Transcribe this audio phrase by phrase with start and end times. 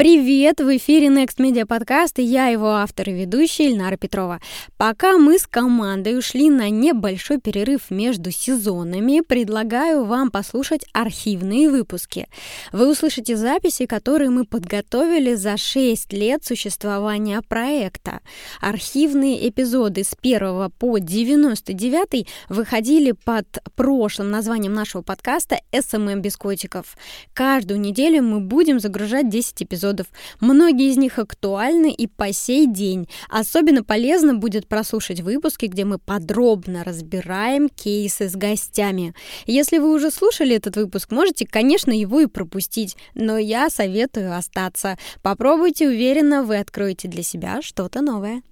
[0.00, 0.60] Привет!
[0.60, 4.40] В эфире Next Media Podcast и я его автор и ведущая Ильнара Петрова.
[4.76, 12.28] Пока мы с командой ушли на небольшой перерыв между сезонами, предлагаю вам послушать архивные выпуски.
[12.70, 18.20] Вы услышите записи, которые мы подготовили за 6 лет существования проекта.
[18.60, 26.96] Архивные эпизоды с 1 по 99 выходили под прошлым названием нашего подкаста «SMM без котиков».
[27.32, 30.06] Каждую неделю мы будем загружать 10 эпизодов эпизодов.
[30.40, 33.08] Многие из них актуальны и по сей день.
[33.28, 39.14] Особенно полезно будет прослушать выпуски, где мы подробно разбираем кейсы с гостями.
[39.46, 44.96] Если вы уже слушали этот выпуск, можете, конечно, его и пропустить, но я советую остаться.
[45.22, 48.42] Попробуйте, уверенно вы откроете для себя что-то новое.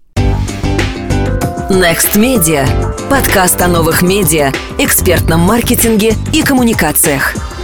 [1.69, 2.65] Next Media.
[3.11, 7.56] Подкаст о новых медиа, экспертном маркетинге и коммуникациях.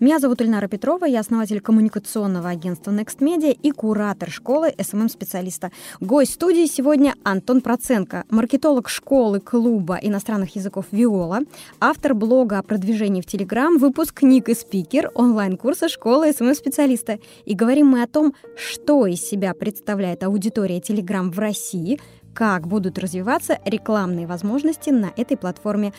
[0.00, 5.72] Меня зовут Ильнара Петрова, я основатель коммуникационного агентства Next Media и куратор школы SMM-специалиста.
[5.98, 11.40] Гость студии сегодня Антон Проценко, маркетолог школы клуба иностранных языков Виола,
[11.80, 17.18] автор блога о продвижении в Телеграм, выпускник и спикер онлайн-курса школы SMM-специалиста.
[17.44, 21.98] И говорим мы о том, что из себя представляет аудитория Телеграм в России,
[22.38, 25.92] как будут развиваться рекламные возможности на этой платформе.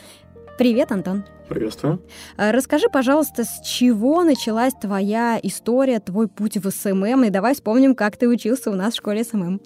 [0.59, 1.23] Привет, Антон.
[1.47, 2.01] Приветствую.
[2.35, 7.95] Э, расскажи, пожалуйста, с чего началась твоя история, твой путь в SMM, и давай вспомним,
[7.95, 9.61] как ты учился у нас в школе SMM.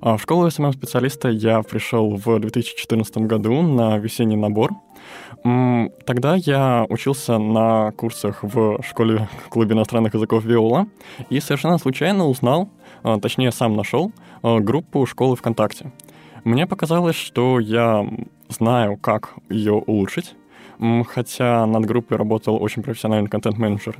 [0.00, 4.70] А, в школу SMM-специалиста я пришел в 2014 году на весенний набор.
[6.06, 10.86] Тогда я учился на курсах в школе клубе иностранных языков Виола
[11.28, 12.70] и совершенно случайно узнал,
[13.02, 14.10] а, точнее сам нашел,
[14.42, 15.92] а, группу школы ВКонтакте.
[16.44, 18.06] Мне показалось, что я
[18.50, 20.34] знаю, как ее улучшить,
[21.08, 23.96] хотя над группой работал очень профессиональный контент-менеджер.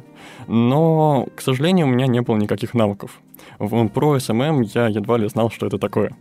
[0.47, 3.21] Но, к сожалению, у меня не было никаких навыков.
[3.59, 6.13] В, про SMM я едва ли знал, что это такое.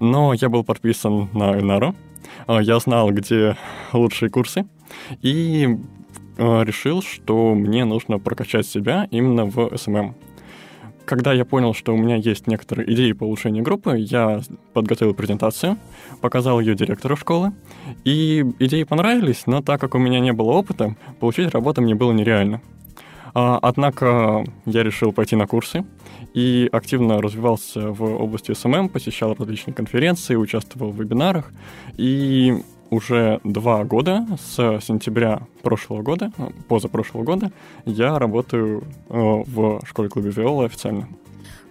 [0.00, 1.94] Но я был подписан на Эльнару,
[2.48, 3.56] я знал, где
[3.92, 4.66] лучшие курсы,
[5.22, 5.78] и
[6.36, 10.14] а, решил, что мне нужно прокачать себя именно в SMM.
[11.04, 14.40] Когда я понял, что у меня есть некоторые идеи по улучшению группы, я
[14.72, 15.76] подготовил презентацию,
[16.22, 17.52] показал ее директору школы,
[18.04, 22.12] и идеи понравились, но так как у меня не было опыта, получить работу мне было
[22.12, 22.62] нереально.
[23.34, 25.84] А, однако я решил пойти на курсы
[26.34, 31.52] и активно развивался в области SMM, посещал различные конференции, участвовал в вебинарах,
[31.96, 37.52] и уже два года, с сентября прошлого года, э, позапрошлого года,
[37.84, 39.14] я работаю э,
[39.46, 41.08] в школе-клубе Виола официально.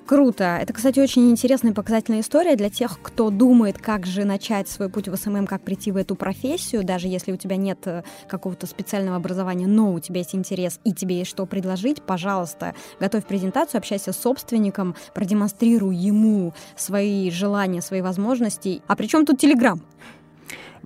[0.05, 0.59] Круто.
[0.61, 4.89] Это, кстати, очень интересная и показательная история для тех, кто думает, как же начать свой
[4.89, 8.67] путь в SMM, как прийти в эту профессию, даже если у тебя нет э, какого-то
[8.67, 13.79] специального образования, но у тебя есть интерес и тебе есть что предложить, пожалуйста, готовь презентацию,
[13.79, 18.81] общайся с собственником, продемонстрируй ему свои желания, свои возможности.
[18.87, 19.81] А при чем тут Телеграм?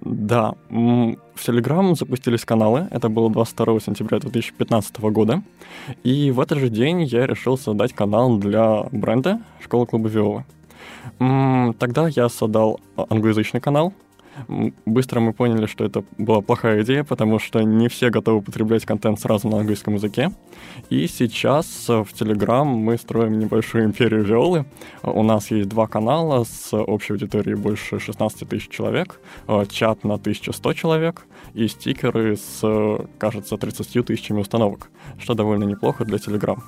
[0.10, 5.44] Да, в Telegram запустились каналы, это было 22 сентября 2015 года,
[6.04, 10.46] и в этот же день я решил создать канал для бренда школы клуба Виола.
[11.20, 13.94] Тогда я создал англоязычный канал,
[14.86, 19.20] Быстро мы поняли, что это была плохая идея, потому что не все готовы потреблять контент
[19.20, 20.32] сразу на английском языке.
[20.90, 24.66] И сейчас в Telegram мы строим небольшую империю Виолы.
[25.04, 30.18] У нас есть два канала с общей аудиторией больше 16 тысяч человек, э, чат на
[30.18, 36.60] 1100 человек и стикеры с, кажется, 30 тысячами установок, что довольно неплохо для Telegram.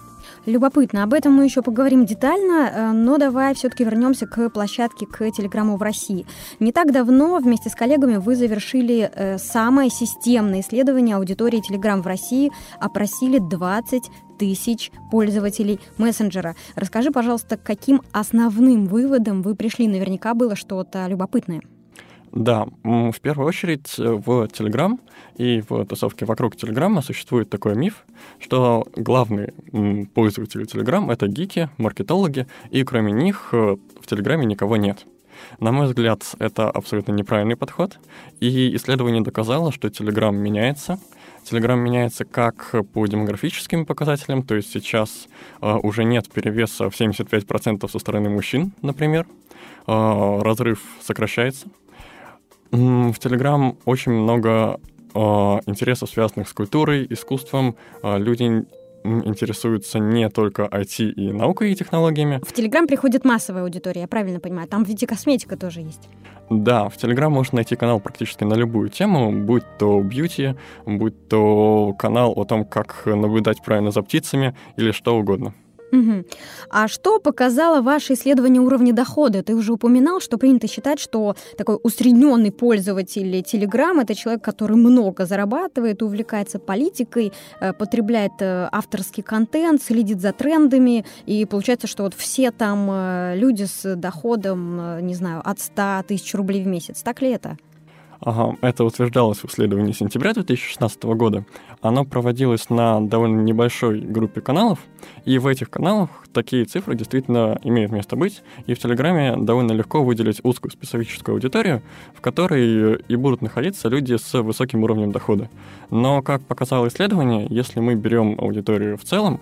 [0.49, 1.03] Любопытно.
[1.03, 5.77] Об этом мы еще поговорим детально, э, но давай все-таки вернемся к площадке, к Телеграмму
[5.77, 6.25] в России.
[6.59, 12.07] Не так давно вместе с коллегами вы завершили э, самое системное исследование аудитории Телеграм в
[12.07, 16.55] России, опросили 20 тысяч пользователей мессенджера.
[16.75, 19.87] Расскажи, пожалуйста, каким основным выводам вы пришли?
[19.87, 21.61] Наверняка было что-то любопытное.
[22.31, 24.99] Да, в первую очередь э, в Telegram
[25.37, 28.05] и в тусовке вокруг Телеграма существует такой миф,
[28.39, 29.53] что главные
[30.13, 35.05] пользователи Telegram— это гики, маркетологи, и кроме них э, в Телеграме никого нет.
[35.59, 37.97] На мой взгляд, это абсолютно неправильный подход,
[38.39, 40.99] и исследование доказало, что Telegram меняется.
[41.49, 45.27] Telegram меняется как по демографическим показателям, то есть сейчас
[45.61, 49.25] э, уже нет перевеса в 75% со стороны мужчин, например,
[49.87, 51.67] э, разрыв сокращается,
[52.71, 54.79] в Telegram очень много
[55.13, 57.75] э, интересов, связанных с культурой, искусством.
[58.03, 58.65] Э, люди
[59.03, 62.41] интересуются не только IT и наукой и технологиями.
[62.45, 64.67] В Телеграм приходит массовая аудитория, я правильно понимаю?
[64.67, 66.09] Там ведь и косметика тоже есть.
[66.49, 70.55] Да, в Телеграм можно найти канал практически на любую тему, будь то бьюти,
[70.85, 75.53] будь то канал о том, как наблюдать правильно за птицами или что угодно.
[75.91, 76.25] Угу.
[76.69, 79.43] А что показало ваше исследование уровня дохода?
[79.43, 85.25] Ты уже упоминал, что принято считать, что такой усредненный пользователь Telegram это человек, который много
[85.25, 92.13] зарабатывает, увлекается политикой, э, потребляет э, авторский контент, следит за трендами, и получается, что вот
[92.13, 97.01] все там э, люди с доходом, не знаю, от 100 тысяч рублей в месяц.
[97.01, 97.57] Так ли это?
[98.21, 101.45] Это утверждалось в исследовании сентября 2016 года.
[101.81, 104.79] Оно проводилось на довольно небольшой группе каналов,
[105.23, 110.03] и в этих каналах такие цифры действительно имеют место быть, и в Телеграме довольно легко
[110.03, 111.81] выделить узкую специфическую аудиторию,
[112.13, 115.49] в которой и будут находиться люди с высоким уровнем дохода.
[115.89, 119.39] Но, как показало исследование, если мы берем аудиторию в целом,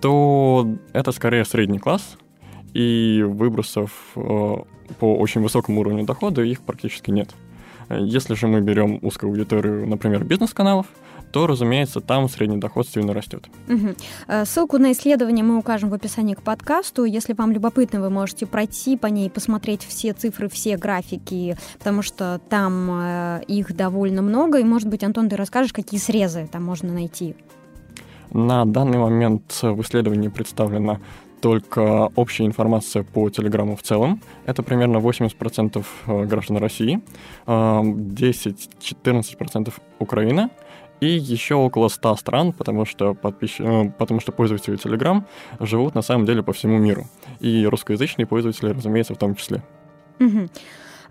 [0.00, 2.16] то это скорее средний класс,
[2.72, 4.56] и выбросов э,
[4.98, 7.34] по очень высокому уровню дохода их практически нет.
[7.90, 10.86] Если же мы берем узкую аудиторию, например, бизнес-каналов,
[11.32, 13.48] то, разумеется, там средний доход сильно растет.
[13.68, 14.44] Угу.
[14.44, 17.04] Ссылку на исследование мы укажем в описании к подкасту.
[17.04, 22.40] Если вам любопытно, вы можете пройти по ней, посмотреть все цифры, все графики, потому что
[22.48, 24.58] там э, их довольно много.
[24.58, 27.36] И, может быть, Антон, ты расскажешь, какие срезы там можно найти?
[28.32, 30.98] На данный момент в исследовании представлено
[31.40, 34.20] только общая информация по Телеграму в целом.
[34.46, 37.00] Это примерно 80% э, граждан России,
[37.46, 40.50] 10-14% э, Украина
[41.00, 43.56] и еще около 100 стран, потому что, подпис...
[43.58, 45.24] Э, потому что пользователи Telegram
[45.58, 47.06] живут на самом деле по всему миру.
[47.40, 49.62] И русскоязычные пользователи, разумеется, в том числе.
[50.20, 50.48] Угу.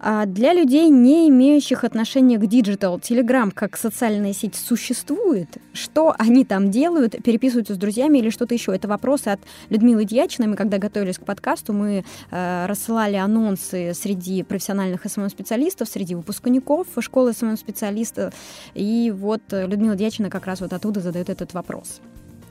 [0.01, 5.57] А для людей, не имеющих отношения к диджитал, Telegram как социальная сеть существует?
[5.73, 7.21] Что они там делают?
[7.23, 8.73] Переписываются с друзьями или что-то еще?
[8.73, 10.47] Это вопросы от Людмилы Дьячиной.
[10.47, 17.33] Мы, когда готовились к подкасту, мы э, рассылали анонсы среди профессиональных СММ-специалистов, среди выпускников школы
[17.33, 18.33] СММ-специалистов.
[18.73, 21.99] И вот Людмила Дьячина как раз вот оттуда задает этот вопрос.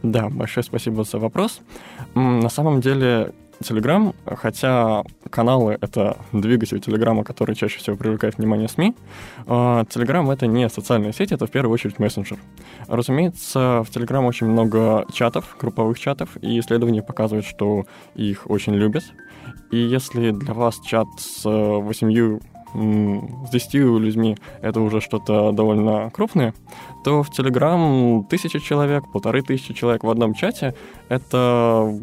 [0.03, 1.61] Да, большое спасибо за вопрос.
[2.15, 8.95] На самом деле Telegram, хотя каналы— это двигатель Телеграма, который чаще всего привлекает внимание СМИ,
[9.47, 12.39] Telegram— это не социальная сеть, это в первую очередь мессенджер.
[12.87, 17.85] Разумеется, в Telegram очень много чатов, групповых чатов, и исследования показывают, что
[18.15, 19.05] их очень любят.
[19.71, 22.41] И если для вас чат с восемью
[22.75, 26.53] с 10 людьми это уже что-то довольно крупное,
[27.03, 30.75] то в Telegram тысяча человек, полторы тысячи человек в одном чате—
[31.09, 31.99] это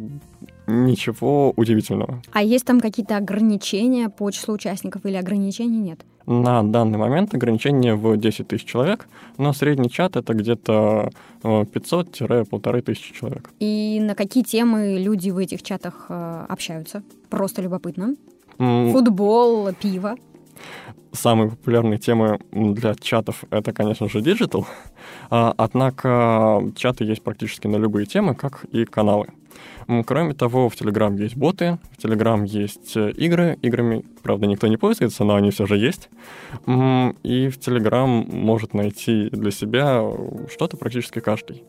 [0.68, 2.22] ничего удивительного.
[2.32, 6.06] А есть там какие-то ограничения по числу участников или ограничений нет?
[6.26, 9.08] На данный момент ограничение в 10 тысяч человек,
[9.38, 11.12] но средний чат это где-то
[11.44, 13.52] 500-1500 тысяч человек.
[13.60, 17.04] И на какие темы люди в этих чатах э, общаются?
[17.30, 18.16] Просто любопытно.
[18.58, 20.16] Футбол, пиво.
[21.12, 24.66] Самые популярные темы для чатов это, конечно же, диджитал.
[25.30, 29.28] А, однако чаты есть практически на любые темы, как и каналы.
[30.06, 33.58] Кроме того, в Telegram есть боты, в Telegram есть э, игры.
[33.62, 36.10] Играми, правда, никто не пользуется, но они все же есть.
[36.66, 40.02] И в Telegram может найти для себя
[40.50, 41.64] что-то практически каждый.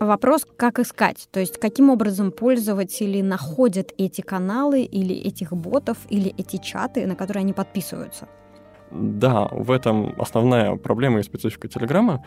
[0.00, 6.34] Вопрос, как искать, то есть каким образом пользователи находят эти каналы или этих ботов, или
[6.36, 8.28] эти чаты, на которые они подписываются?
[8.90, 12.24] Да, в этом основная проблема и специфика Телеграма.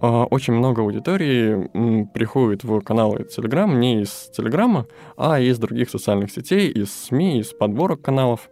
[0.00, 4.86] А, очень много аудитории приходит в каналы Telegram не из Телеграма,
[5.16, 8.50] а из других социальных сетей, из СМИ, из подборок каналов.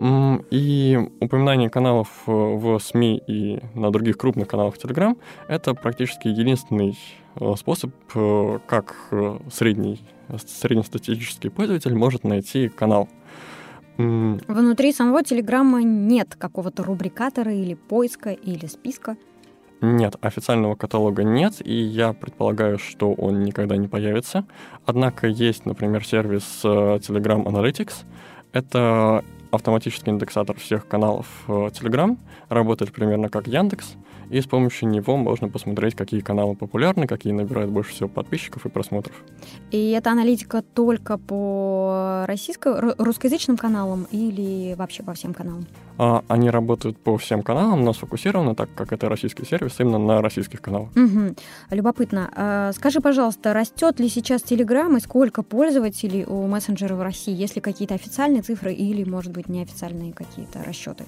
[0.00, 5.16] И упоминание каналов э, в СМИ и на других крупных каналах Telegram—
[5.48, 6.96] это практически единственный
[7.34, 8.94] э, способ, э, как
[9.50, 10.00] средний,
[10.46, 13.08] среднестатистический пользователь может найти канал.
[13.96, 19.16] Внутри самого Телеграма нет какого-то рубрикатора или поиска или списка?
[19.80, 24.44] Нет, официального каталога нет, и я предполагаю, что он никогда не появится.
[24.84, 28.04] Однако есть, например, сервис э, Telegram Analytics.
[28.52, 32.18] Это автоматический индексатор всех каналов э, Telegram,
[32.48, 33.94] работает примерно как Яндекс,
[34.30, 38.68] и с помощью него можно посмотреть, какие каналы популярны, какие набирают больше всего подписчиков и
[38.68, 39.14] просмотров.
[39.70, 45.66] И эта аналитика только по российско русскоязычным каналам или вообще по всем каналам?
[45.98, 50.22] А, они работают по всем каналам, но сфокусированы, так как это российский сервис, именно на
[50.22, 50.90] российских каналах.
[50.96, 51.34] Угу.
[51.70, 52.30] Любопытно.
[52.34, 57.34] А, скажи, пожалуйста, растет ли сейчас Telegram и сколько пользователей у мессенджера в России?
[57.34, 61.04] Есть ли какие-то официальные цифры или, может быть, неофициальные какие-то расчеты?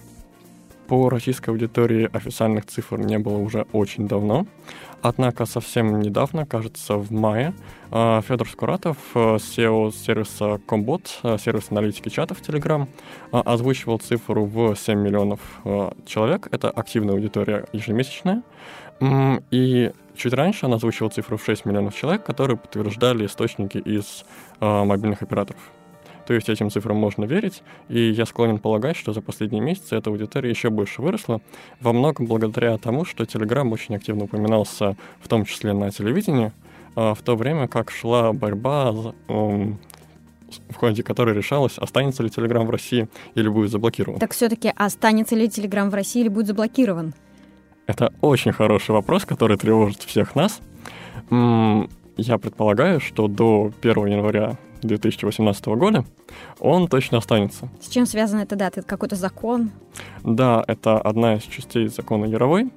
[0.91, 4.49] По российской аудитории официальных цифр не было уже очень давно.
[5.03, 7.55] Однако совсем недавно, кажется, в мае,
[7.93, 12.89] э, Федор Скуратов, SEO сервиса Комбот, сервис аналитики чатов Telegram,
[13.31, 15.41] озвучивал цифру в 7 миллионов
[16.07, 16.49] человек.
[16.51, 18.43] Это активная аудитория ежемесячная.
[19.53, 24.25] И чуть раньше он озвучивал цифру в 6 миллионов человек, которые подтверждали источники из
[24.61, 25.61] мобильных операторов.
[26.27, 30.11] То есть этим цифрам можно верить, и я склонен полагать, что за последние месяцы эта
[30.11, 31.41] аудитория еще больше выросла,
[31.81, 36.53] во многом благодаря тому, что Telegram очень активно упоминался, в том числе на телевидении,
[36.95, 38.93] а, в то время как шла борьба
[40.69, 44.19] в ходе которой решалось, останется ли Telegram в России или будет заблокирован.
[44.19, 47.15] Так все-таки останется ли Telegram в России или будет заблокирован?
[47.87, 50.61] Это очень хороший вопрос, который тревожит всех нас.
[51.31, 56.05] Я предполагаю, что до 1 января 2018 года,
[56.59, 57.69] он точно останется.
[57.81, 58.81] С чем связана эта дата?
[58.81, 59.71] Это какой-то закон?
[60.25, 62.71] Да, это одна из частей закона Яровой.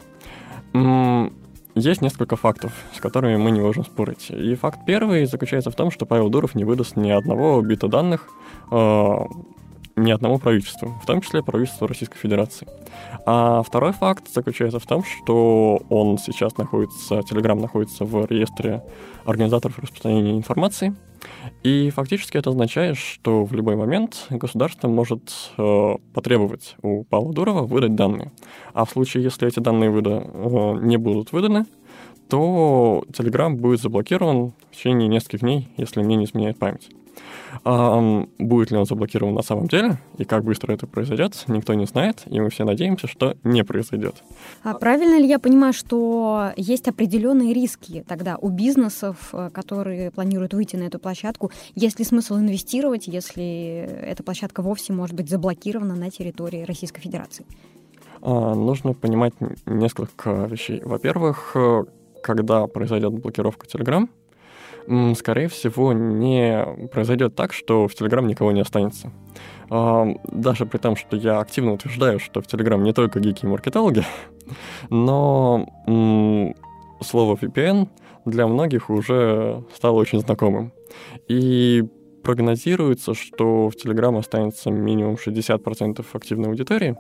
[1.76, 4.30] Есть несколько фактов, с которыми мы не можем спорить.
[4.30, 8.28] И факт первый заключается в том, что Павел Дуров не выдаст ни одного бита данных
[8.70, 9.18] э,
[9.96, 12.68] ни одному правительству, в том числе правительству Российской Федерации.
[13.26, 18.84] А второй факт заключается в том, что он сейчас находится, Telegram находится в реестре
[19.26, 20.94] организаторов распространения информации,
[21.64, 27.62] и фактически это означает, что в любой момент государство может э, потребовать у Павла Дурова
[27.62, 28.32] выдать данные.
[28.74, 31.66] А в случае, если эти данные выда, э, не будут выданы,
[32.30, 36.90] то Telegram будет заблокирован в течение нескольких дней, если мне не изменяет память.
[37.64, 41.86] А, будет ли он заблокирован на самом деле и как быстро это произойдет, никто не
[41.86, 44.24] знает, и мы все надеемся, что не произойдет.
[44.64, 50.54] А правильно ли я понимаю, что есть определенные риски тогда у бизнесов, э, которые планируют
[50.54, 51.52] выйти на эту площадку?
[51.76, 57.46] Есть ли смысл инвестировать, если эта площадка вовсе может быть заблокирована на территории Российской Федерации?
[58.22, 59.34] А, нужно понимать
[59.66, 60.82] несколько вещей.
[60.84, 61.84] Во-первых, э,
[62.24, 64.08] когда произойдет блокировка Telegram,
[65.16, 69.12] скорее всего, не произойдет так, что в Telegram никого не останется.
[69.70, 74.04] Даже при том, что я активно утверждаю, что в Telegram не только гики и маркетологи,
[74.90, 75.66] но
[77.02, 77.88] слово VPN
[78.26, 80.72] для многих уже стало очень знакомым.
[81.28, 81.84] И
[82.24, 86.96] прогнозируется, что в Telegram останется минимум 60% активной аудитории,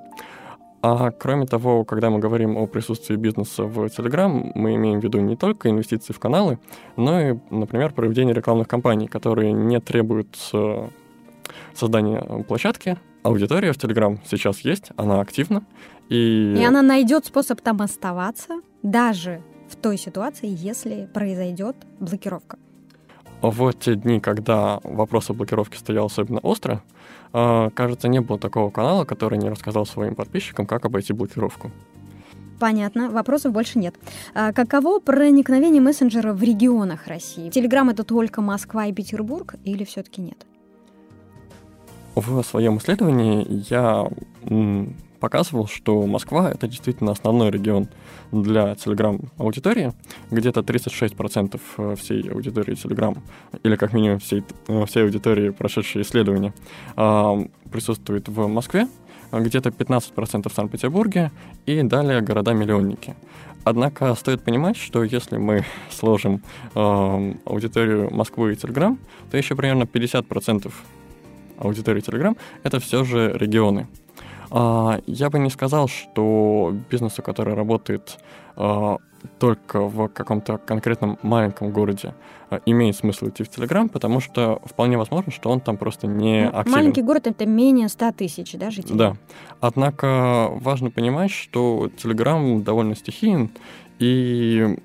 [0.85, 5.21] а кроме того, когда мы говорим о присутствии бизнеса в Telegram, мы имеем в виду
[5.21, 6.59] не только инвестиции в каналы,
[6.97, 10.89] но и, например, проведение рекламных кампаний, которые не требуют э,
[11.73, 12.97] создания площадки.
[13.23, 15.63] Аудитория в Telegram сейчас есть, она активна.
[16.09, 22.57] И, и она найдет способ там оставаться, даже в той ситуации, если произойдет блокировка.
[23.41, 26.81] В те дни, когда вопрос о блокировке стоял особенно остро, а,
[27.33, 31.71] кажется, не было такого канала, который не рассказал своим подписчикам, как обойти блокировку.
[32.59, 33.95] Понятно, вопросов больше нет.
[34.33, 37.49] А каково проникновение мессенджера в регионах России?
[37.49, 40.45] Телеграм это только Москва и Петербург или все-таки нет?
[42.15, 44.07] В своем исследовании я
[45.23, 47.87] показывал, что Москва— это действительно основной регион
[48.33, 49.93] для Telegram-аудитории.
[50.31, 53.17] Где-то 36% э, всей аудитории Telegram,
[53.63, 56.53] или как минимум всей, э, всей аудитории, прошедшей исследования,
[57.71, 58.89] присутствует в Москве,
[59.31, 61.31] где-то 15% в Санкт-Петербурге
[61.65, 63.15] и далее города-миллионники.
[63.63, 66.43] Однако стоит понимать, что если мы сложим
[66.75, 68.97] э, аудиторию Москвы и Telegram,
[69.31, 70.69] то еще примерно 50%
[71.59, 73.87] аудитории Telegram это все же регионы.
[74.55, 78.19] А, я бы не сказал, что бизнесу, который работает
[78.55, 78.97] а,
[79.39, 82.13] только в каком-то конкретном маленьком городе
[82.51, 86.47] а, имеет смысл идти в Телеграм, потому что вполне возможно, что он там просто не
[86.47, 86.71] активен.
[86.71, 88.95] Маленький город— это менее 100 тысяч, да, жителей?
[88.95, 89.17] Да.
[89.59, 93.49] Однако важно понимать, что Телеграм довольно стихиен,
[93.97, 94.77] и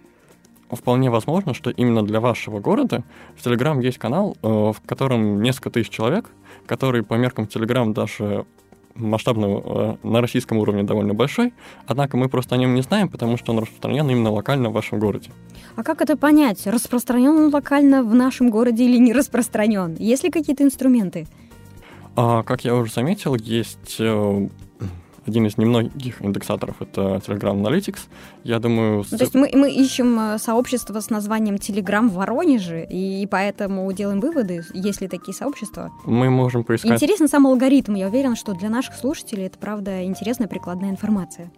[0.71, 3.05] вполне возможно, что именно для вашего города
[3.37, 6.31] в Телеграм есть канал, э, в котором несколько тысяч человек,
[6.65, 8.47] который по меркам Телеграм даже
[8.99, 11.53] масштабного э, на российском уровне довольно большой,
[11.87, 14.99] однако мы просто о нем не знаем, потому что он распространен именно локально в вашем
[14.99, 15.31] городе.
[15.77, 16.67] А как это понять?
[16.67, 19.97] Распространен он локально в нашем городе или не распространен?
[19.99, 21.27] Есть ли какие-то инструменты?
[22.17, 24.49] А, как я уже заметил, есть э,
[25.29, 28.01] один из немногих индексаторов— это Telegram Analytics.
[28.45, 29.05] Я думаю...
[29.11, 33.93] Ну, то есть мы, мы ищем э, сообщество с названием Telegram в Воронеже, и поэтому
[33.93, 35.91] делаем выводы, есть ли такие сообщества?
[36.05, 36.93] Мы можем поискать...
[36.93, 37.95] Интересен сам алгоритм.
[37.95, 41.51] Я уверена, что для наших слушателей это, правда, интересная прикладная информация.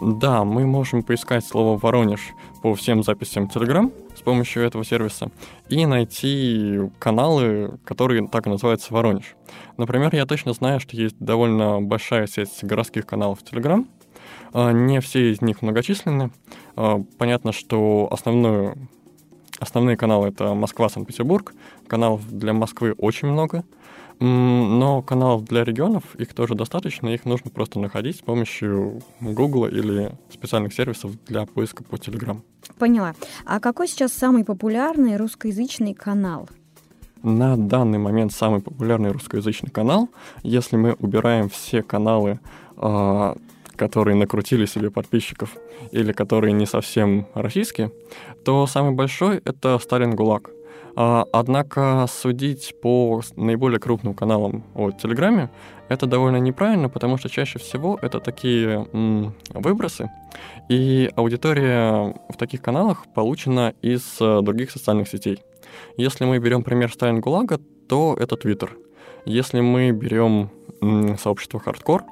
[0.00, 2.32] Да, мы можем поискать слово «Воронеж»
[2.62, 5.30] по всем записям Telegram с помощью этого сервиса
[5.68, 9.36] и найти каналы, которые так и называются «Воронеж».
[9.76, 13.86] Например, я точно знаю, что есть довольно большая сеть городских каналов Telegram.
[14.52, 16.32] А, не все из них многочисленны.
[16.74, 18.88] А, понятно, что основную,
[19.60, 21.54] основные каналы— это Москва, Санкт-Петербург.
[21.86, 23.64] Каналов для Москвы очень много—
[24.24, 30.12] но каналов для регионов, их тоже достаточно, их нужно просто находить с помощью Google или
[30.32, 32.40] специальных сервисов для поиска по Telegram.
[32.78, 33.14] Поняла.
[33.44, 36.48] А какой сейчас самый популярный русскоязычный канал?
[37.22, 40.08] На данный момент самый популярный русскоязычный канал,
[40.42, 42.40] если мы убираем все каналы,
[42.76, 43.36] а,
[43.76, 45.56] которые накрутили себе подписчиков
[45.90, 47.92] или которые не совсем российские,
[48.44, 50.50] то самый большой— это Сталин ГУЛАГ.
[50.96, 55.50] А, однако судить по наиболее крупным каналам о Телеграме
[55.88, 60.10] это довольно неправильно, потому что чаще всего это такие м, выбросы,
[60.68, 65.42] и аудитория в таких каналах получена из а, других социальных сетей.
[65.96, 67.58] Если мы берем пример Сталин ГУЛАГа,
[67.88, 68.76] то это Твиттер.
[69.24, 72.04] Если мы берем м, сообщество Хардкор,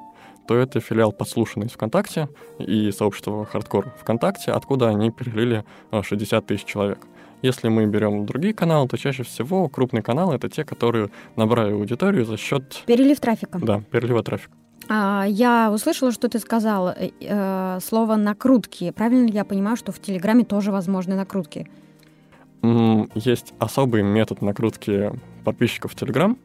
[0.45, 2.27] то это филиал подслушанный из ВКонтакте
[2.59, 6.99] и сообщество Хардкор ВКонтакте, откуда они перелили 60 тысяч человек.
[7.43, 12.25] Если мы берем другие каналы, то чаще всего крупные каналы это те, которые набрали аудиторию
[12.25, 12.83] за счет...
[12.85, 13.59] Перелив трафика.
[13.61, 14.53] Да, перелива трафика.
[14.87, 18.91] А, я услышала, что ты сказал э, э, слово накрутки.
[18.91, 21.69] Правильно ли я понимаю, что в Телеграме тоже возможны накрутки?
[23.13, 25.11] Есть особый метод накрутки
[25.43, 26.37] подписчиков в Телеграм.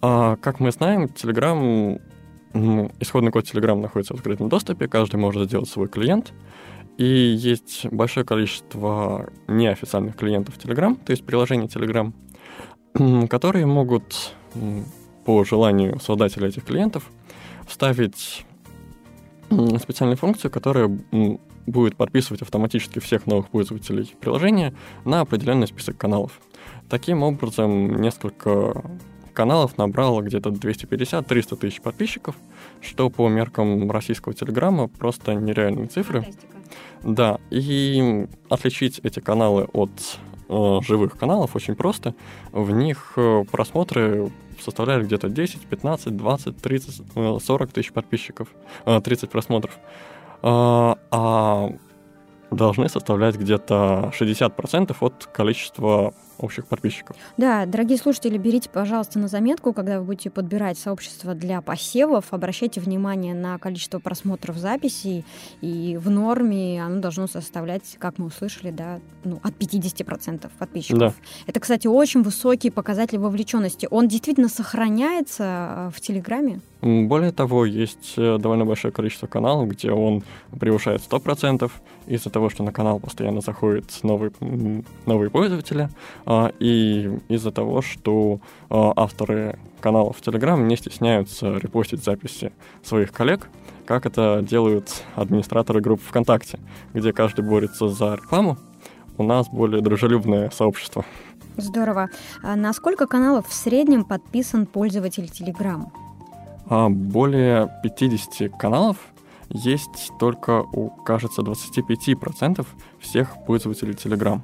[0.00, 1.98] А, как мы знаем, Телеграм,
[3.00, 6.32] исходный код Телеграм находится в открытом доступе, каждый может сделать свой клиент.
[6.98, 12.12] И есть большое количество неофициальных клиентов Telegram, то есть приложений Telegram,
[13.28, 14.34] которые могут
[15.24, 17.10] по желанию создателя этих клиентов
[17.66, 18.44] вставить
[19.80, 20.90] специальную функцию, которая
[21.66, 26.40] будет подписывать автоматически всех новых пользователей приложения на определенный список каналов.
[26.88, 28.82] Таким образом, несколько
[29.32, 32.36] каналов набрало где-то 250-300 тысяч подписчиков,
[32.82, 36.22] что по меркам российского телеграмма просто нереальные цифры.
[36.22, 36.56] Фантастика.
[37.02, 39.90] Да, и отличить эти каналы от
[40.48, 42.14] э, живых каналов очень просто.
[42.52, 47.02] В них э, просмотры составляют где-то 10, 15, 20, 30,
[47.42, 48.48] 40 тысяч подписчиков,
[48.86, 49.78] э, 30 просмотров.
[50.42, 51.72] Э, а
[52.50, 57.16] должны составлять где-то 60% от количества общих подписчиков.
[57.36, 62.80] Да, дорогие слушатели, берите, пожалуйста, на заметку, когда вы будете подбирать сообщество для посевов, обращайте
[62.80, 65.24] внимание на количество просмотров записей,
[65.60, 70.98] и в норме оно должно составлять, как мы услышали, да, ну, от 50% подписчиков.
[70.98, 71.14] Да.
[71.46, 73.88] Это, кстати, очень высокий показатель вовлеченности.
[73.90, 76.60] Он действительно сохраняется э, в Телеграме?
[76.82, 80.24] Более того, есть э, довольно большое количество каналов, где он
[80.58, 81.70] превышает 100%
[82.06, 84.32] из-за того, что на канал постоянно заходят новые,
[85.06, 85.88] новые пользователи,
[86.26, 93.12] а, и из-за того, что а, авторы каналов в Telegram не стесняются репостить записи своих
[93.12, 93.48] коллег,
[93.86, 96.58] как это делают администраторы групп ВКонтакте,
[96.94, 98.58] где каждый борется за рекламу.
[99.18, 101.04] У нас более дружелюбное сообщество.
[101.56, 102.08] Здорово.
[102.42, 105.86] А на сколько каналов в среднем подписан пользователь Telegram?
[106.68, 108.96] А более 50 каналов
[109.48, 112.66] есть только у, кажется, 25%
[113.00, 114.40] всех пользователей Telegram.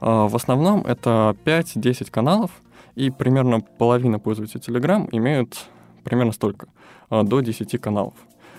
[0.00, 2.50] А, в основном это 5-10 каналов,
[2.94, 5.66] и примерно половина пользователей Telegram имеют
[6.04, 6.68] примерно столько,
[7.08, 8.14] а, до 10 каналов.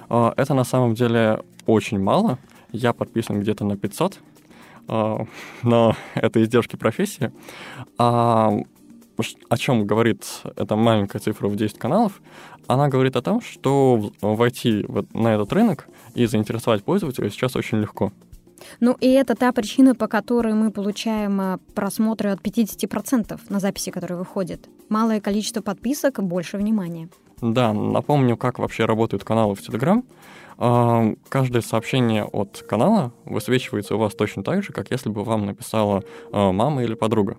[0.10, 2.38] Это на самом деле очень мало.
[2.74, 4.20] Я подписан где-то на 500,
[4.88, 7.32] но это издержки профессии.
[9.50, 12.22] О чем говорит эта маленькая цифра в 10 каналов?
[12.68, 18.12] Она говорит о том, что войти на этот рынок и заинтересовать пользователя сейчас очень легко.
[18.80, 23.90] Ну и это та причина, по которой мы получаем э, просмотры от 50% на записи,
[23.90, 24.70] которые выходят.
[24.88, 27.10] Малое количество подписок, больше внимания.
[27.42, 30.04] Да, напомню, как вообще работают каналы в Telegram.
[30.58, 35.48] А, каждое сообщение от канала высвечивается у вас точно так же, как если бы вам
[35.48, 37.38] написала а, мама или подруга.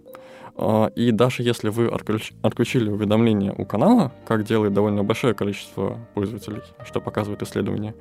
[0.57, 6.62] А, и даже если вы отключили уведомления у канала, как делает довольно большое количество пользователей,
[6.85, 7.95] что показывает исследование,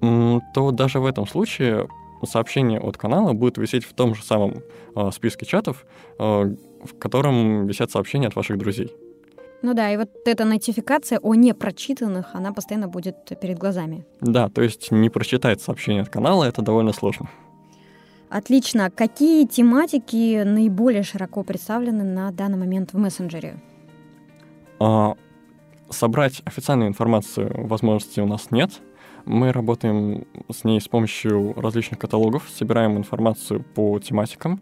[0.00, 1.88] то даже в этом случае
[2.26, 4.62] сообщение от канала будет висеть в том же самом
[4.94, 5.86] э, списке чатов,
[6.18, 8.94] э, в котором висят сообщения от ваших друзей.
[9.62, 14.06] Ну да, и вот эта нотификация о непрочитанных, она постоянно будет перед глазами.
[14.20, 17.28] Да, то есть не прочитать сообщение от канала, это довольно сложно.
[18.30, 18.90] Отлично.
[18.90, 23.60] Какие тематики наиболее широко представлены на данный момент в мессенджере?
[24.78, 25.16] А,
[25.90, 28.80] собрать официальную информацию возможности у нас нет,
[29.26, 34.60] Мы работаем с ней с помощью различных каталогов, собираем информацию по тематикам.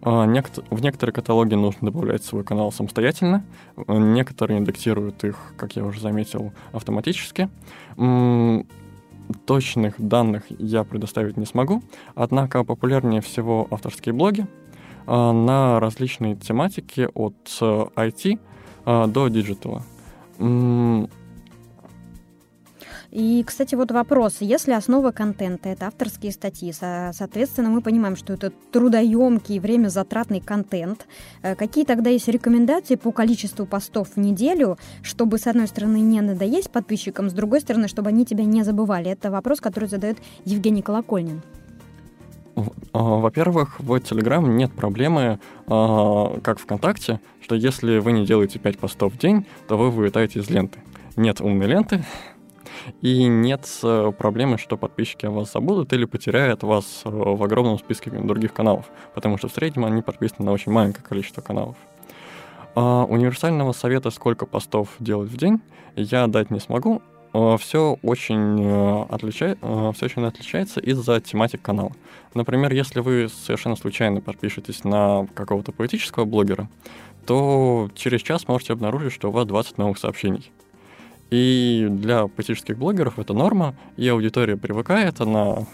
[0.00, 3.44] В некоторые каталоги нужно добавлять свой канал самостоятельно,
[3.86, 7.48] некоторые индексируют их, как я уже заметил, автоматически
[9.46, 11.82] точных данных я предоставить не смогу,
[12.14, 14.46] однако популярнее всего авторские блоги
[15.06, 18.38] э, на различные тематики от IT
[18.86, 19.82] э, до диджитала.
[23.10, 24.36] И, кстати, вот вопрос.
[24.40, 31.06] Если основа контента— это авторские статьи, соответственно, мы понимаем, что это трудоемкий, время затратный контент.
[31.42, 36.20] Э, какие тогда есть рекомендации по количеству постов в неделю, чтобы, с одной стороны, не
[36.20, 39.10] надоесть подписчикам, с другой стороны, чтобы они тебя не забывали?
[39.10, 41.42] Это вопрос, который задает Евгений Колокольнин.
[42.92, 48.78] А, во-первых, в Telegram нет проблемы, а, как ВКонтакте, что если вы не делаете 5
[48.78, 50.78] постов в день, то вы вылетаете из ленты.
[51.16, 52.04] Нет умной ленты,
[53.02, 57.78] и нет э, проблемы, что подписчики о вас забудут или потеряют вас э, в огромном
[57.78, 61.76] списке других каналов, потому что в среднем они подписаны на очень маленькое количество каналов.
[62.74, 65.60] А универсального совета, сколько постов делать в день,
[65.96, 67.02] я дать не смогу.
[67.32, 71.92] Э, все очень, отличает, все очень отличается из-за тематик канала.
[72.34, 76.68] Например, если вы совершенно случайно подпишетесь на какого-то политического блогера,
[77.26, 80.50] то через час можете обнаружить, что у вас 20 новых сообщений.
[81.30, 85.66] И для политических блогеров это норма, и аудитория привыкает, она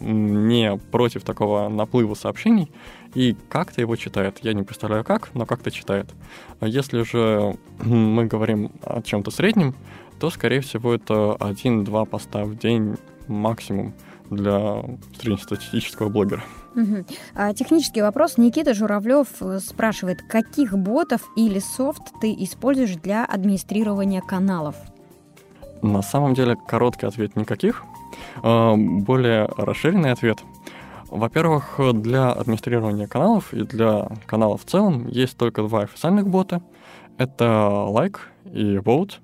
[0.00, 2.70] не против такого наплыва сообщений
[3.14, 4.38] и как-то его читает.
[4.42, 6.12] Я не представляю как, но как-то читает.
[6.60, 9.74] А если же мы говорим о чем-то среднем,
[10.18, 12.96] то, скорее всего, это один-два поста в день
[13.28, 13.94] максимум
[14.30, 14.82] для
[15.20, 16.42] среднестатистического блогера.
[16.74, 17.04] Угу.
[17.34, 18.36] А, технический вопрос.
[18.36, 24.74] Никита Журавлев э, спрашивает, каких ботов или софт ты используешь для администрирования каналов?
[25.84, 27.84] На самом деле короткий ответ никаких.
[28.42, 30.38] А, более расширенный ответ.
[31.10, 36.62] Во-первых, для администрирования каналов и для каналов в целом есть только два официальных бота.
[37.18, 38.16] Это Like
[38.46, 39.16] и Vote,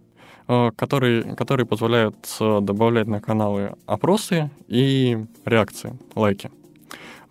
[0.49, 6.51] а, которые, которые позволяют добавлять на каналы опросы и реакции, лайки.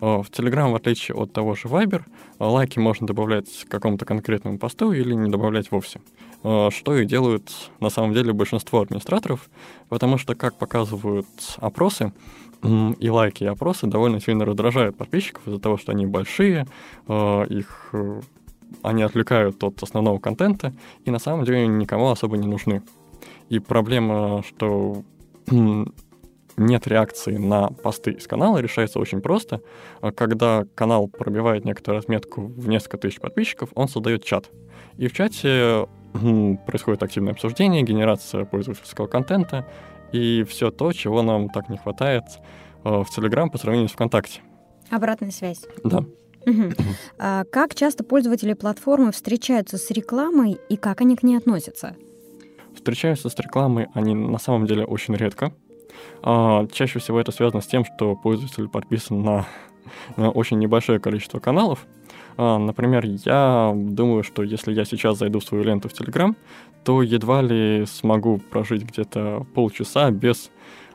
[0.00, 2.02] А, в Telegram, в отличие от того же Viber,
[2.38, 6.00] лайки можно добавлять к какому-то конкретному посту или не добавлять вовсе.
[6.42, 9.50] Э, что и делают на самом деле большинство администраторов,
[9.88, 11.26] потому что, как показывают
[11.58, 12.12] опросы,
[12.62, 16.66] и лайки, и опросы довольно сильно раздражают подписчиков из-за того, что они большие,
[17.08, 18.20] э, их э,
[18.82, 22.82] они отвлекают от основного контента и на самом деле никому особо не нужны.
[23.48, 25.02] И проблема, что
[26.60, 29.62] нет реакции на посты из канала, решается очень просто.
[30.14, 34.50] Когда канал пробивает некоторую отметку в несколько тысяч подписчиков, он создает чат.
[34.96, 35.86] И в чате
[36.66, 39.66] происходит активное обсуждение, генерация пользовательского контента
[40.12, 42.24] и все то, чего нам так не хватает
[42.84, 44.40] э, в Telegram по сравнению с ВКонтакте.
[44.90, 45.62] Обратная связь.
[45.84, 45.98] Да.
[46.46, 46.72] Угу.
[47.18, 51.96] А как часто пользователи платформы встречаются с рекламой и как они к ней относятся?
[52.74, 55.52] Встречаются с рекламой они на самом деле очень редко.
[56.22, 59.46] А, чаще всего это связано с тем, что пользователь подписан на,
[60.16, 61.86] на очень небольшое количество каналов,
[62.36, 66.34] а, например, я думаю, что если я сейчас зайду в свою ленту в Telegram,
[66.84, 70.50] то едва ли смогу прожить где-то полчаса без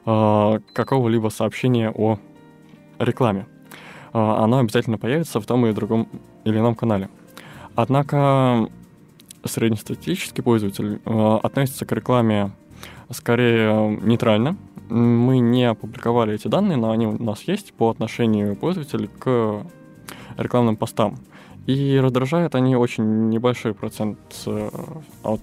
[0.06, 2.18] э, какого-либо сообщения о
[2.98, 3.46] рекламе.
[4.14, 6.08] Э, оно обязательно появится в том или другом
[6.44, 7.10] или ином канале.
[7.76, 8.70] Однако
[9.44, 12.52] среднестатистический пользователь э, относится к рекламе
[13.12, 14.58] скорее нейтрально.
[14.90, 19.66] Мы не опубликовали эти данные, но они у нас есть по отношению пользователей к
[20.38, 21.18] рекламным постам.
[21.66, 24.70] И раздражают они очень небольшой процент э,
[25.24, 25.42] от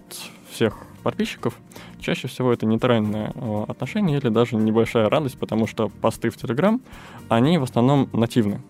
[0.50, 1.59] всех подписчиков.
[1.98, 6.81] Чаще всего это нейтральное э, отношение или даже небольшая радость, потому что посты в Telegram,
[7.28, 8.61] они в основном нативны.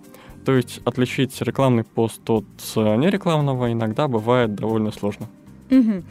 [0.47, 2.45] То есть отличить рекламный пост от
[2.77, 5.29] э, нерекламного иногда бывает довольно сложно.
[5.73, 6.03] Угу.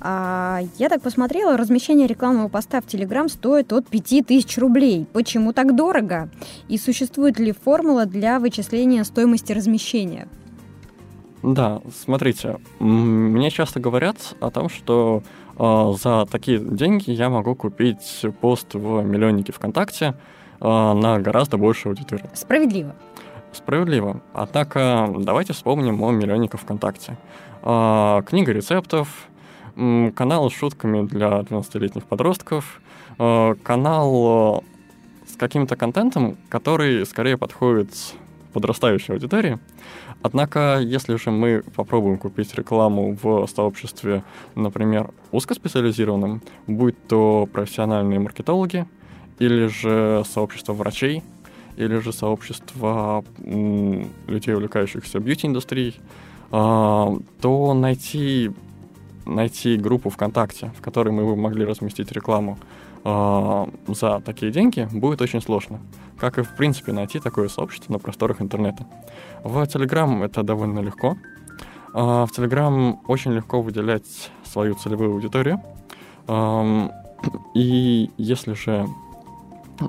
[0.00, 5.06] А, я так посмотрела, размещение рекламного поста в Telegram стоит от 5000 рублей.
[5.12, 6.30] Почему так дорого?
[6.68, 10.26] И существует ли формула для вычисления стоимости размещения?
[11.42, 15.22] Да, смотрите, мне часто говорят о том, что
[15.58, 20.14] э, за такие деньги я могу купить пост в миллионнике ВКонтакте
[20.60, 22.28] э, на гораздо большую аудиторию.
[22.34, 22.94] Справедливо.
[23.52, 24.20] Справедливо.
[24.32, 27.16] Однако давайте вспомним о миллионниках ВКонтакте.
[27.62, 29.28] Э, книга рецептов,
[29.76, 32.80] э, канал с шутками для 12-летних подростков,
[33.18, 34.64] э, канал
[35.26, 37.90] с каким-то контентом, который скорее подходит
[38.52, 39.58] подрастающей аудитории.
[40.22, 44.22] Однако, если же мы попробуем купить рекламу в сообществе,
[44.54, 48.86] например, узкоспециализированном, будь то профессиональные маркетологи
[49.38, 51.22] или же сообщество врачей,
[51.76, 58.50] или же сообщество людей, увлекающихся бьюти-индустрией, а, то найти,
[59.24, 62.58] найти группу ВКонтакте, в которой мы бы могли разместить рекламу
[63.04, 65.80] а, за такие деньги, будет очень сложно.
[66.18, 68.86] Как и, в принципе, найти такое сообщество на просторах интернета.
[69.42, 71.16] В Telegram это довольно легко.
[71.94, 75.60] А, в Telegram очень легко выделять свою целевую аудиторию.
[77.54, 78.86] И если же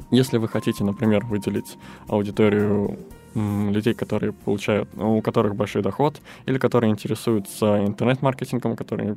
[0.09, 2.97] если вы хотите, например, выделить аудиторию
[3.33, 9.15] людей, которые получают, у которых большой доход, или которые интересуются интернет-маркетингом, которые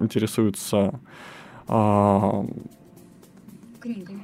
[0.00, 1.00] интересуются
[1.68, 2.44] а,
[3.80, 4.22] книгами.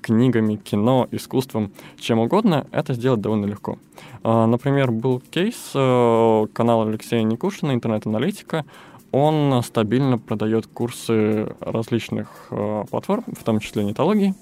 [0.00, 3.78] книгами, кино, искусством, чем угодно, это сделать довольно легко.
[4.22, 8.64] А, например, был кейс э, канала Алексея Никушина, интернет-аналитика.
[9.10, 14.34] Он стабильно продает курсы различных э, платформ, в том числе нетологии.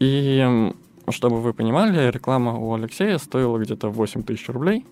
[0.00, 0.72] И
[1.10, 4.86] чтобы вы понимали, реклама у Алексея стоила где-то 8 тысяч рублей,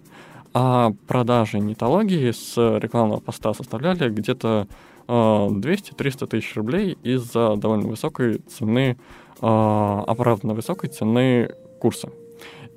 [0.54, 4.66] а продажи нетологии с рекламного поста составляли где-то
[5.06, 8.96] 200-300 э, тысяч рублей из-за довольно высокой цены,
[9.40, 12.10] э, оправданно высокой цены курса.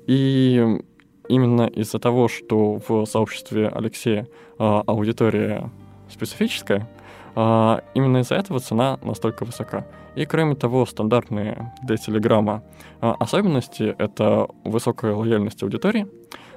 [0.06, 0.80] И
[1.28, 4.26] именно из-за того, что в сообществе Алексея
[4.58, 5.70] э, аудитория
[6.10, 6.88] специфическая,
[7.36, 9.84] именно из-за этого цена настолько высока.
[10.16, 12.62] И кроме того, стандартные для Телеграма
[13.02, 16.08] а, особенности— это высокая лояльность аудитории.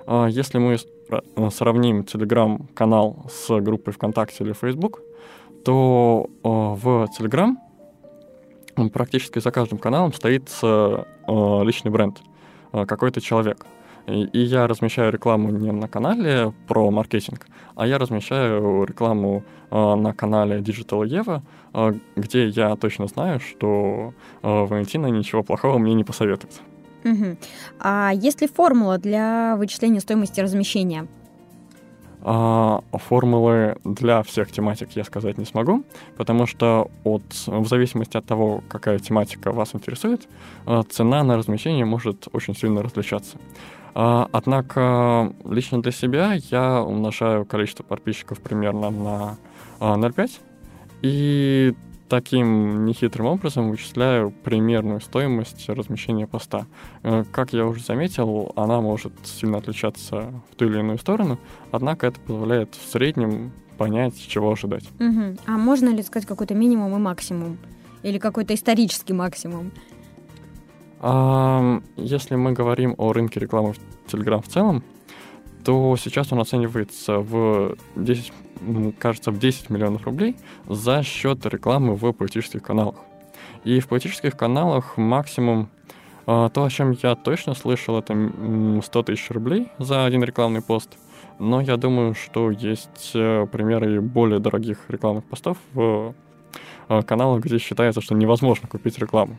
[0.08, 0.78] А, если мы
[1.10, 5.02] а, сравним Телеграм-канал с группой ВКонтакте или Facebook,
[5.66, 7.60] то в Телеграм
[8.94, 12.22] практически за каждым каналом стоит личный бренд,
[12.72, 13.66] какой-то человек—
[14.10, 20.14] и я размещаю рекламу не на канале про маркетинг, а я размещаю рекламу э, на
[20.14, 21.42] канале Digital Eva,
[21.74, 26.62] э, где я точно знаю, что э, Валентина ничего плохого мне не посоветует.
[27.06, 27.38] Угу.
[27.80, 31.08] А есть ли формула для вычисления стоимости размещения?
[32.22, 35.86] А, формулы для всех тематик я сказать не смогу,
[36.18, 40.28] потому что от, в зависимости от того, какая тематика вас интересует,
[40.90, 43.38] цена на размещение может очень сильно различаться.
[44.02, 49.38] А, однако лично для себя я умножаю количество подписчиков примерно на
[49.82, 50.28] 0,5 а,
[51.02, 51.76] и
[52.08, 56.66] таким нехитрым образом вычисляю примерную стоимость размещения поста.
[57.04, 61.38] Э, как я уже заметил, она может сильно отличаться в ту или иную сторону,
[61.72, 64.86] однако это позволяет в среднем понять, чего ожидать.
[65.02, 65.40] Угу.
[65.46, 67.58] А можно ли сказать какой-то минимум и максимум?
[68.04, 69.74] Или какой-то исторический максимум?
[71.02, 73.80] Если мы говорим о рынке рекламы в
[74.14, 74.84] Telegram в целом,
[75.64, 78.34] то сейчас он оценивается в 10,
[78.98, 80.36] кажется, в 10 миллионов рублей
[80.68, 82.96] за счет рекламы в политических каналах.
[83.64, 85.70] И в политических каналах максимум
[86.26, 88.14] а, то, о чем я точно слышал, это
[88.84, 90.98] 100 тысяч рублей за один рекламный пост.
[91.40, 96.14] Но я думаю, что есть э, примеры более дорогих рекламных постов в
[96.90, 99.38] э, каналах, где считается, что невозможно купить рекламу.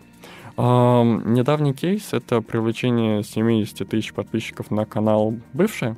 [0.61, 5.97] Недавний кейс— это привлечение 70 тысяч подписчиков на канал «Бывший»,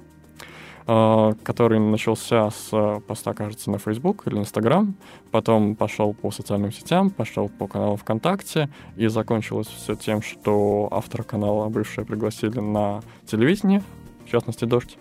[0.87, 4.95] а, который начался с поста, кажется, на Facebook или Instagram,
[5.33, 11.25] потом пошел по социальным сетям, пошел по каналу ВКонтакте, и закончилось все тем, что автора
[11.25, 13.83] канала бывшие пригласили на телевидение,
[14.25, 14.97] в частности, «Дождь».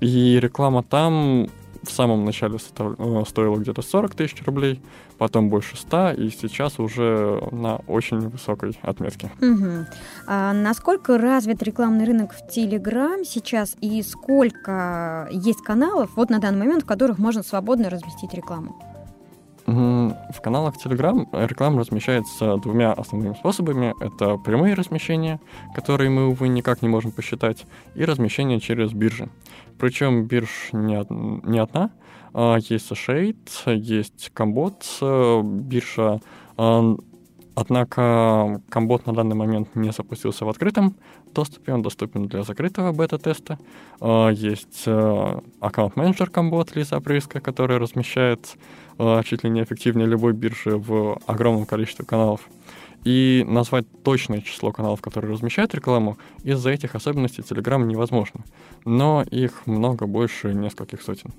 [0.00, 1.48] И реклама там
[1.86, 4.80] в самом начале э, стоило где-то 40 тысяч рублей,
[5.18, 9.30] потом больше 100, и сейчас уже на очень высокой отметке.
[9.40, 9.86] Угу.
[10.26, 16.58] А насколько развит рекламный рынок в Телеграм сейчас и сколько есть каналов вот на данный
[16.60, 18.95] момент, в которых можно свободно разместить рекламу?
[19.66, 23.94] В каналах Telegram реклама размещается двумя основными способами.
[24.00, 25.40] Это прямые размещения,
[25.74, 29.28] которые мы, увы, никак не можем посчитать, и размещение через биржи.
[29.78, 31.04] Причем бирж не,
[31.48, 31.90] не одна.
[32.32, 36.20] А, есть Shade, есть Комбот, э, биржа
[36.56, 36.96] а,
[37.56, 40.94] Однако Комбот на данный момент не запустился в открытом
[41.32, 43.58] доступе, он доступен для закрытого бета-теста.
[43.98, 48.58] А, есть э, аккаунт-менеджер Комбот Лиза Прыска, который размещает
[48.98, 52.42] э, чуть ли не эффективнее любой биржи в огромном количестве каналов.
[53.04, 58.44] И назвать точное число каналов, которые размещают рекламу, из-за этих особенностей Telegram невозможно.
[58.84, 61.32] Но их много больше нескольких сотен.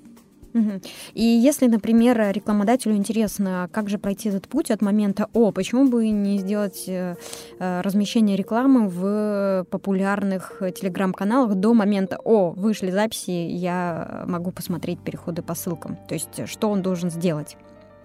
[1.13, 6.09] И если, например, рекламодателю интересно, как же пройти этот путь от момента «О», почему бы
[6.09, 7.15] не сделать э,
[7.59, 15.41] э, размещение рекламы в популярных телеграм-каналах до момента «О, вышли записи, я могу посмотреть переходы
[15.41, 15.97] по ссылкам».
[16.07, 17.57] То есть что он должен сделать?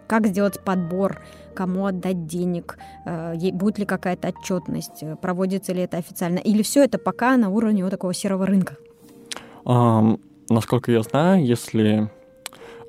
[0.09, 1.23] как сделать подбор,
[1.55, 6.99] кому отдать денег, э, будет ли какая-то отчетность, проводится ли это официально, или все это
[6.99, 8.77] пока на уровне вот такого серого рынка?
[9.65, 12.11] Um, насколько я знаю, если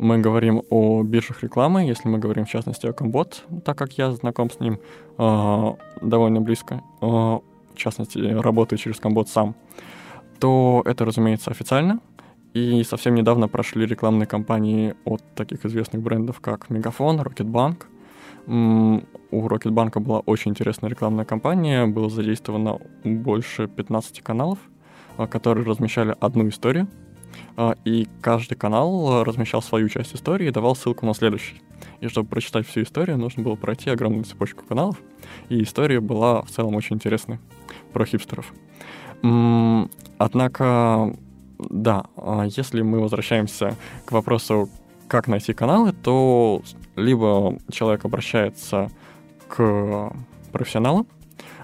[0.04, 4.12] мы говорим о биржах рекламы, если мы говорим в частности о Combot, так как я
[4.12, 4.80] знаком с ним
[5.18, 9.56] э, довольно близко, э, в частности, работаю через Combot сам,
[10.40, 12.00] то это, разумеется, официально.
[12.54, 17.88] И совсем недавно прошли рекламные кампании от таких известных брендов, как Мегафон, Рокетбанк.
[18.46, 24.60] У Рокетбанка была очень интересная рекламная кампания, было задействовано больше 15 каналов,
[25.18, 26.88] а, которые размещали одну историю,
[27.86, 31.62] и каждый канал размещал свою часть истории и давал ссылку на следующий.
[32.02, 34.98] И чтобы прочитать всю историю, нужно было пройти огромную цепочку каналов,
[35.50, 37.40] и история была в целом очень интересной
[37.94, 38.54] про хипстеров.
[40.18, 41.16] Однако,
[41.60, 44.70] да, а если мы возвращаемся к вопросу,
[45.08, 46.62] как найти каналы, то
[46.96, 48.90] либо человек обращается
[49.48, 50.12] к
[50.52, 51.08] профессионалам,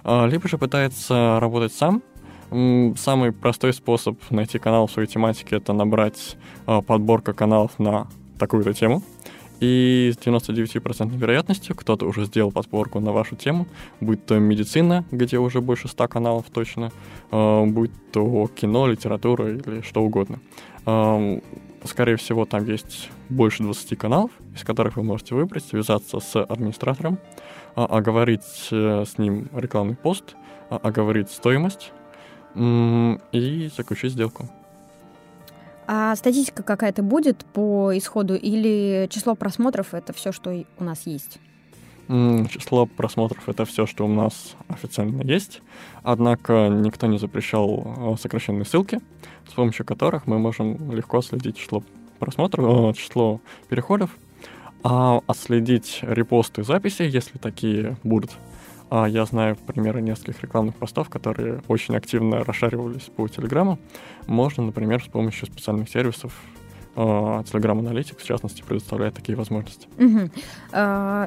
[0.03, 2.01] а, либо же пытается работать сам.
[2.49, 8.07] Самый простой способ найти канал в своей тематике— это набрать а, подборка каналов на
[8.39, 9.03] такую-то тему—
[9.59, 13.67] и с 99% вероятностью кто-то уже сделал подборку на вашу тему,
[13.99, 16.91] будь то медицина, где уже больше 100 каналов точно,
[17.31, 20.39] э, будь то кино, литература или что угодно.
[20.85, 21.39] Э,
[21.83, 27.17] скорее всего, там есть больше 20 каналов, из которых вы можете выбрать, связаться с администратором,
[27.75, 30.35] оговорить э, с ним рекламный пост,
[30.69, 31.91] оговорить стоимость
[32.59, 34.49] и заключить сделку.
[35.87, 41.39] А статистика какая-то будет по исходу или число просмотров это все, что у нас есть?
[42.07, 45.61] Число просмотров это все, что у нас официально есть.
[46.03, 48.99] Однако никто не запрещал э, сокращенные ссылки,
[49.47, 51.83] с помощью которых мы можем легко следить число
[52.19, 54.15] просмотров, э, число переходов,
[54.83, 58.31] а отследить репосты записи, если такие будут,
[58.91, 63.77] я знаю примеры нескольких рекламных постов, которые очень активно расшаривались по Телеграму.
[64.27, 66.33] Можно, например, с помощью специальных сервисов
[66.95, 69.87] а, Telegram Analytics, в частности, предоставляет такие возможности.
[69.97, 70.31] Угу.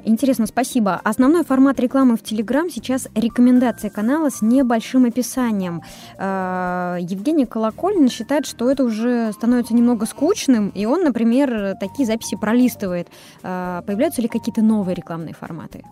[0.04, 1.00] Интересно, спасибо.
[1.04, 5.82] Основной формат рекламы в Telegram сейчас рекомендация канала с небольшим описанием.
[6.18, 12.36] А, Евгений Колокольный считает, что это уже становится немного скучным, и он, например, такие записи
[12.36, 13.08] пролистывает.
[13.40, 15.84] Появляются ли какие-то новые рекламные форматы?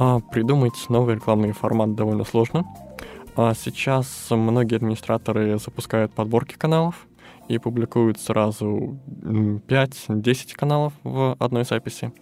[0.00, 2.64] А придумать новый рекламный формат довольно сложно.
[3.36, 7.08] А сейчас многие администраторы запускают подборки каналов
[7.48, 12.12] и публикуют сразу 5-10 каналов в одной записи.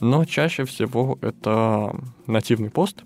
[0.00, 1.94] Но чаще всего это
[2.26, 3.04] нативный пост,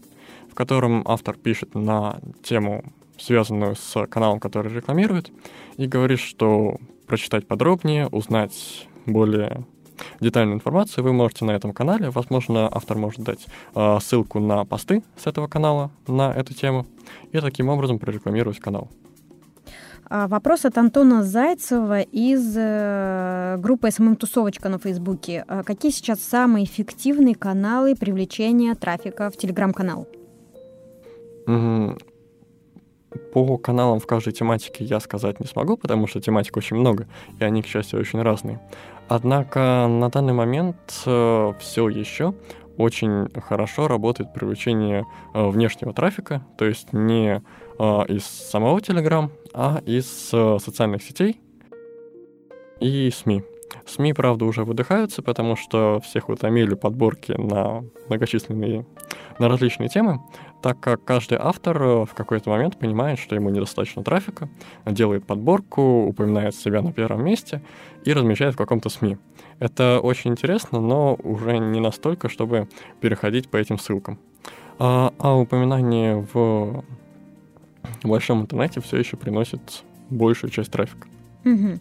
[0.50, 2.82] в котором автор пишет на тему,
[3.18, 5.30] связанную с каналом, который рекламирует,
[5.76, 9.66] и говорит, что прочитать подробнее, узнать более
[10.20, 12.10] детальную информацию вы можете на этом канале.
[12.10, 16.86] Возможно, автор может дать э, ссылку на посты с этого канала на эту тему
[17.32, 18.88] и таким образом прорекламировать канал.
[20.06, 25.44] А, вопрос от Антона Зайцева из э, группы SMM Тусовочка на Facebook-е.
[25.48, 30.06] А какие сейчас самые эффективные каналы привлечения трафика в Telegram-канал?
[33.32, 37.06] По каналам в каждой тематике я сказать не смогу, потому что тематик очень много,
[37.38, 38.60] и они, к счастью, очень разные.
[39.08, 42.34] Однако на данный момент э, все еще
[42.76, 47.42] очень хорошо работает привлечение э, внешнего трафика, то есть не
[47.78, 51.40] э, из самого Telegram, а из э, социальных сетей
[52.80, 53.42] и СМИ.
[53.86, 58.86] СМИ, правда, уже выдыхаются, потому что всех утомили подборки на многочисленные,
[59.38, 60.20] на различные темы,
[60.62, 64.48] так как каждый автор э, в какой-то момент понимает, что ему недостаточно трафика,
[64.86, 67.62] делает подборку, упоминает себя на первом месте
[68.04, 69.18] и размещает в каком-то СМИ.
[69.58, 72.68] Это очень интересно, но уже не настолько, чтобы
[73.00, 74.18] переходить по этим ссылкам.
[74.78, 76.84] А, а упоминание в
[78.02, 81.06] большом интернете все еще приносит большую часть трафика.
[81.44, 81.78] Угу.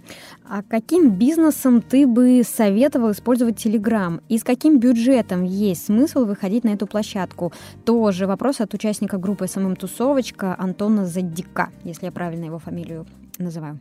[0.50, 4.22] А каким бизнесом ты бы советовал использовать Telegram?
[4.30, 7.54] И с каким бюджетом есть смысл выходить на эту площадку?
[7.86, 13.06] Тоже вопрос от участника группы «SMM Тусовочка» Антона Задика, если я правильно его фамилию
[13.38, 13.80] называю.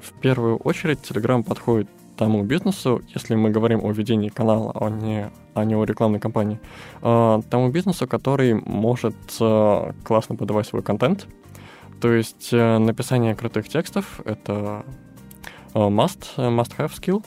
[0.00, 5.30] В первую очередь Telegram подходит тому бизнесу, если мы говорим о ведении канала, а не,
[5.54, 6.58] а не о рекламной кампании,
[7.02, 11.26] э, тому бизнесу, который может э, классно подавать свой контент,
[12.00, 14.84] то есть э, написание крутых текстов— это
[15.74, 17.24] э, must, э, must-have skill,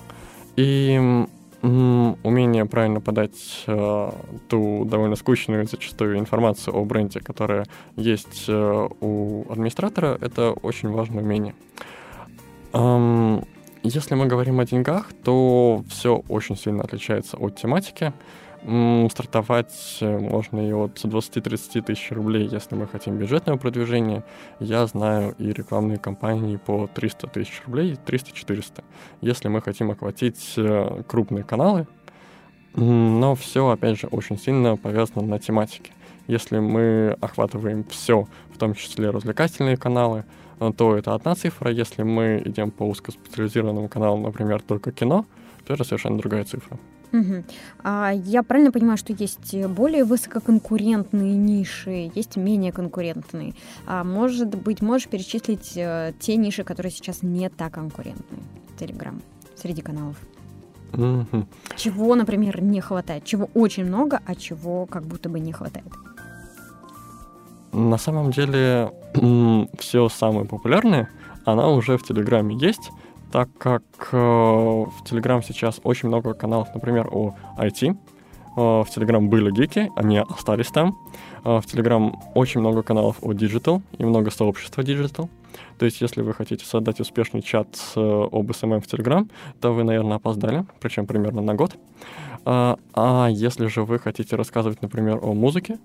[0.55, 1.25] и
[1.61, 7.65] умение правильно подать ту довольно скучную зачастую информацию о бренде, которая
[7.97, 11.53] есть у администратора, это очень важное умение.
[12.71, 13.43] Эм,
[13.83, 18.13] Если мы говорим о деньгах, то все очень сильно отличается от тематики.
[18.61, 24.25] Стартовать э, можно и от 20-30 тысяч рублей, если мы хотим бюджетного продвижения.
[24.59, 28.83] Я знаю и рекламные кампании по 300 тысяч рублей, 300-400,
[29.21, 31.87] если мы хотим охватить э, крупные каналы.
[32.75, 35.93] Но все, опять же, очень сильно повязано на тематике.
[36.27, 40.25] Если мы охватываем все, в том числе развлекательные каналы,
[40.59, 41.71] э, то это одна цифра.
[41.71, 45.25] Если мы идем по узкоспециализированному каналу, например, только кино,
[45.65, 46.77] то это совершенно другая цифра.
[47.11, 47.43] Угу.
[47.83, 53.53] А я правильно понимаю, что есть более высококонкурентные ниши, есть менее конкурентные.
[53.87, 58.37] А может быть, можешь перечислить э, те ниши, которые сейчас не так конкурентны?
[58.79, 59.21] Телеграм
[59.55, 60.17] среди каналов.
[60.93, 61.45] Угу.
[61.75, 63.25] Чего, например, не хватает?
[63.25, 65.87] Чего очень много, а чего как будто бы не хватает?
[67.71, 68.91] На самом деле,
[69.77, 71.09] все самое популярное,
[71.45, 72.91] она уже в Телеграме есть
[73.31, 77.91] так как э, в Telegram сейчас очень много каналов, например, о IT.
[77.91, 77.95] Э,
[78.55, 80.97] в Telegram были гики, они остались там.
[81.43, 85.29] Э, в Telegram очень много каналов о Digital и много сообщества Digital.
[85.77, 89.29] То есть, если вы хотите создать успешный чат э, об SMM в Telegram,
[89.61, 91.75] то вы, наверное, опоздали, причем примерно на год.
[92.45, 95.77] А, а если же вы хотите рассказывать, например, о музыке,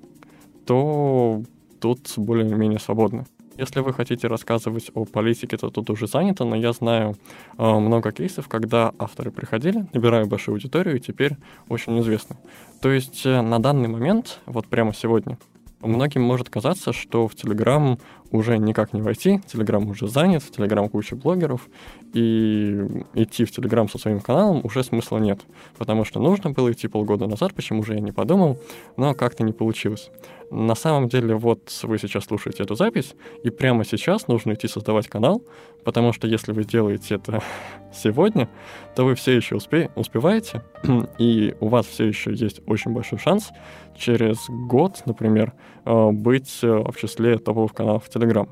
[0.67, 1.43] то
[1.81, 3.27] тут более-менее свободно.
[3.57, 7.17] Если вы хотите рассказывать о политике, то тут уже занято, но я знаю
[7.57, 11.37] э, много кейсов, когда авторы приходили, набирая большую аудиторию, и теперь
[11.69, 12.37] очень известны.
[12.81, 15.39] То есть э, на данный момент, вот прямо сегодня,
[15.85, 17.99] Многим может казаться, что в Телеграм
[18.35, 21.69] уже никак не войти, Телеграм уже занят, в Телеграм куча блогеров,
[22.13, 25.41] и идти в Телеграм со своим каналом уже смысла нет,
[25.79, 28.59] потому что нужно было идти полгода назад, почему же я не подумал,
[28.97, 30.11] но как-то не получилось.
[30.51, 33.15] На самом деле, вот вы сейчас слушаете эту запись,
[33.45, 35.43] и прямо сейчас нужно идти создавать канал,
[35.85, 37.41] потому что если вы делаете это
[37.95, 38.49] сегодня,
[38.97, 40.63] то вы все еще успе- успеваете,
[41.19, 43.51] и у вас все еще есть очень большой шанс
[43.97, 45.53] через год, например,
[45.85, 48.49] э, быть э, в числе топовых каналов в Telegram.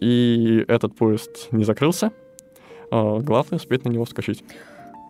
[0.00, 2.12] И этот поезд не закрылся.
[2.90, 4.44] Э, главное успеть на него вскочить.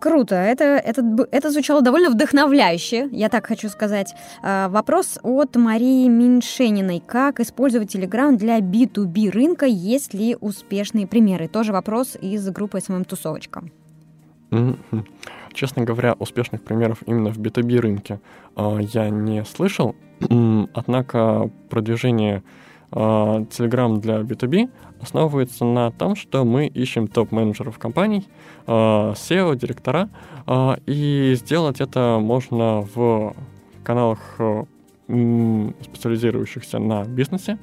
[0.01, 4.13] Круто, это, это, это звучало довольно вдохновляюще, я так хочу сказать.
[4.43, 7.01] Вопрос от Марии Миншениной.
[7.07, 11.47] Как использовать Telegram для B2B рынка, есть ли успешные примеры?
[11.47, 13.63] Тоже вопрос из группы SMM «Тусовочка».
[14.51, 15.07] Mm-hmm.
[15.55, 18.21] Честно говоря, успешных примеров именно в B2B рынке
[18.57, 19.95] э, я не слышал,
[20.75, 22.43] однако продвижение
[22.93, 24.69] Telegram для B2B
[25.01, 28.29] основывается на том, что мы ищем топ-менеджеров компаний,
[28.67, 30.09] э, SEO, директора,
[30.47, 33.35] э, и сделать это можно в
[33.83, 34.65] каналах, э,
[35.83, 37.59] специализирующихся на бизнесе,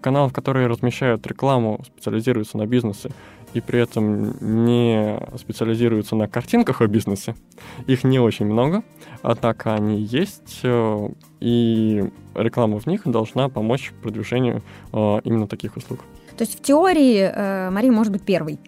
[0.00, 3.10] каналов, которые размещают рекламу, специализируются на бизнесе
[3.54, 7.34] и при этом не специализируются на картинках о бизнесе.
[7.86, 8.82] Их не очень много,
[9.22, 11.08] однако они есть, э,
[11.40, 16.00] и реклама в них должна помочь продвижению э, именно таких услуг.
[16.36, 18.58] То есть в теории э, Мария может быть первой?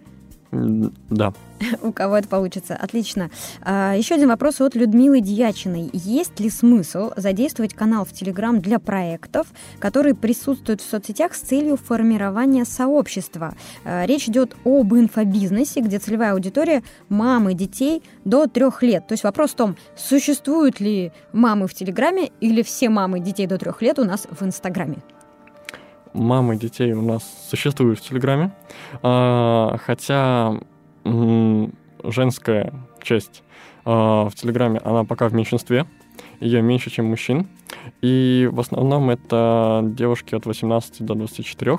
[0.52, 1.32] Да.
[1.82, 2.76] У кого это получится.
[2.76, 3.30] Отлично.
[3.62, 5.88] А, еще один вопрос от Людмилы Дьячиной.
[5.94, 9.46] Есть ли смысл задействовать канал в Телеграм для проектов,
[9.78, 13.54] которые присутствуют в соцсетях с целью формирования сообщества?
[13.84, 19.06] А, речь идет об инфобизнесе, где целевая аудитория мамы детей до трех лет.
[19.06, 23.56] То есть вопрос в том, существуют ли мамы в Телеграме или все мамы детей до
[23.56, 24.98] трех лет у нас в Инстаграме?
[26.14, 28.52] Мамы детей у нас существуют в Телеграме,
[29.02, 30.60] а, хотя
[32.04, 33.42] женская часть
[33.84, 35.86] а, в Телеграме, она пока в меньшинстве,
[36.40, 37.46] ее меньше, чем мужчин,
[38.00, 41.78] и в основном это девушки от 18 до 24,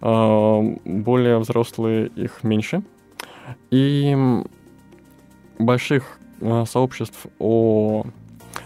[0.00, 2.82] а, более взрослые их меньше,
[3.70, 4.16] и
[5.58, 6.18] больших
[6.66, 8.04] сообществ о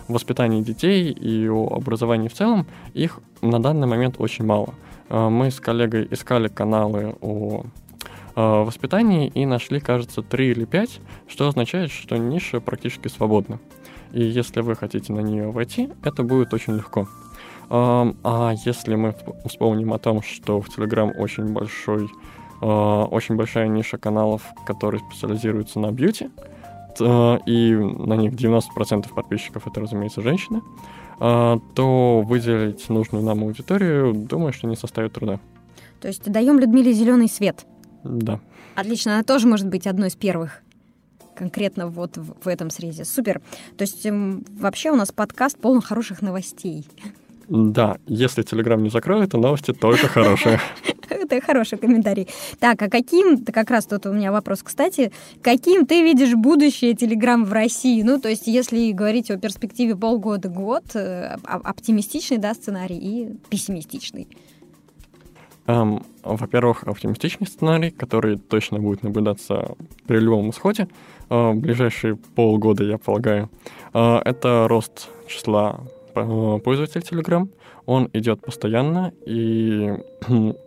[0.08, 4.74] воспитании детей и о образовании в целом, их на данный момент очень мало.
[5.08, 7.64] А, мы с коллегой искали каналы о
[8.34, 13.58] а, воспитании и нашли, кажется, три или пять, что означает, что ниша практически свободна.
[14.12, 17.08] И если вы хотите на нее войти, это будет очень легко.
[17.68, 22.08] А если мы вспомним о том, что в Telegram очень большой,
[22.62, 26.30] а, очень большая ниша каналов, которые специализируются на бьюти,
[27.00, 30.62] Э, и на них 90% подписчиков это, разумеется, женщины,
[31.20, 35.40] э, то выделить нужную нам аудиторию, думаю, что не составит труда.
[36.00, 37.66] То есть даем Людмиле зеленый свет?
[38.04, 38.40] Да.
[38.74, 40.62] Отлично, она тоже может быть одной из первых
[41.34, 43.04] конкретно вот в этом срезе.
[43.04, 43.42] Супер.
[43.76, 46.86] То есть эм, вообще у нас подкаст полон хороших новостей.
[47.48, 50.60] Да, если Телеграм не закроет, то новости только хорошие.
[51.14, 52.28] это хороший комментарий.
[52.58, 57.44] Так, а каким, как раз тут у меня вопрос, кстати, каким ты видишь будущее Telegram
[57.44, 58.02] в России?
[58.02, 64.28] Ну, то есть, если говорить о перспективе полгода-год, э, оптимистичный, да, сценарий и пессимистичный.
[65.66, 69.74] Um, во-первых, оптимистичный сценарий, который точно будет наблюдаться
[70.06, 70.86] при любом исходе
[71.28, 73.50] uh, ближайшие полгода, я полагаю,
[73.92, 75.80] uh, это рост числа
[76.14, 77.48] пользователей Telegram.
[77.84, 79.92] Он идет постоянно, и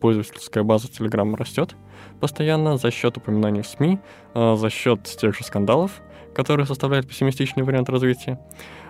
[0.00, 1.76] пользовательская база Telegram растет
[2.20, 3.98] постоянно за счет упоминаний в СМИ,
[4.34, 6.00] за счет тех же скандалов,
[6.34, 8.40] которые составляют пессимистичный вариант развития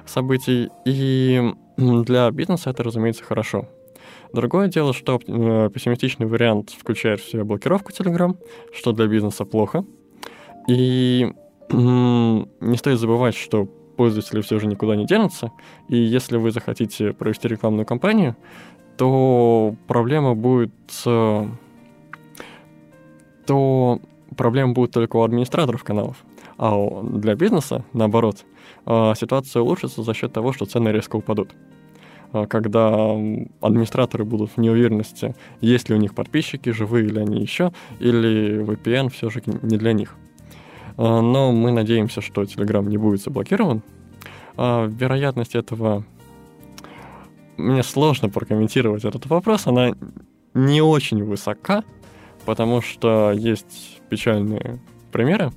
[0.07, 0.69] событий.
[0.85, 3.69] И для бизнеса это, разумеется, хорошо
[4.33, 8.37] Другое дело, что э, пессимистичный вариант включает в себя блокировку Telegram,
[8.75, 9.85] что для бизнеса плохо.
[10.69, 11.33] И
[11.71, 15.51] не стоит забывать, что пользователи все же никуда не денутся,
[15.89, 18.37] и если вы захотите провести рекламную кампанию,
[18.99, 20.73] то проблема будет...
[21.07, 21.47] Э,
[23.47, 24.01] то
[24.37, 26.25] проблема будет только у администраторов каналов.
[26.59, 28.45] А для бизнеса, наоборот,
[28.85, 31.55] э, ситуация улучшится за счет того, что цены резко упадут.
[32.33, 33.13] А, когда
[33.61, 39.11] администраторы будут в неуверенности, есть ли у них подписчики, живые ли они еще, или VPN
[39.11, 40.17] все же не для них.
[40.97, 43.83] А, но мы надеемся, что Telegram не будет заблокирован.
[44.57, 46.05] Вероятность этого...
[47.59, 49.91] Мне сложно прокомментировать этот вопрос, она
[50.55, 51.83] не очень высока,
[52.47, 54.79] потому что есть печальные
[55.11, 55.53] примеры.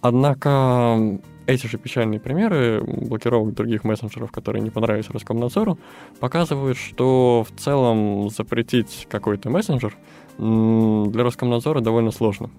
[0.00, 5.78] Однако эти же печальные примеры блокировок других мессенджеров, которые не понравились Роскомнадзору,
[6.20, 9.96] показывают, что в целом запретить какой-то мессенджер
[10.38, 12.50] для Роскомнадзора довольно сложно.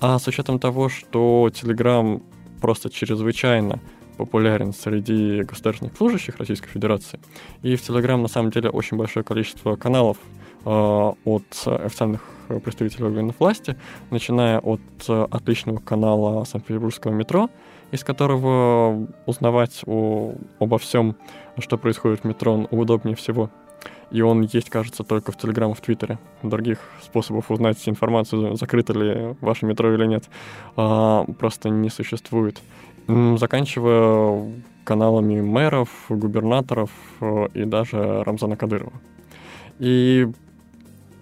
[0.00, 2.20] А с учетом того, что Telegram
[2.60, 3.78] просто чрезвычайно
[4.20, 7.18] популярен среди государственных служащих Российской Федерации,
[7.62, 10.18] и в Telegram на самом деле очень большое количество каналов
[10.64, 12.22] э, от официальных
[12.62, 13.76] представителей органов власти,
[14.10, 17.48] начиная от э, отличного канала Санкт-Петербургского метро,
[17.92, 21.16] из которого узнавать о, обо всем,
[21.58, 23.50] что происходит в метро, удобнее всего.
[24.10, 26.18] И он есть, кажется, только в Телеграм и в Твиттере.
[26.42, 30.28] Других способов узнать информацию, закрыто ли ваше метро или нет,
[30.76, 32.60] а, просто не существует.
[33.38, 34.52] Заканчивая
[34.84, 36.90] каналами мэров, губернаторов
[37.20, 38.92] э, и даже Рамзана Кадырова.
[39.78, 40.26] И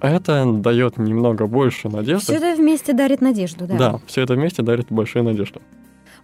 [0.01, 2.24] это дает немного больше надежды.
[2.24, 3.76] Все это вместе дарит надежду, да?
[3.76, 5.61] Да, все это вместе дарит большую надежду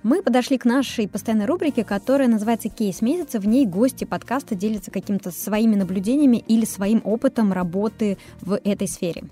[0.05, 3.41] мы подошли к нашей постоянной рубрике, которая называется «Кейс месяца».
[3.41, 9.25] В ней гости подкаста делятся какими-то своими наблюдениями или своим опытом работы в этой сфере.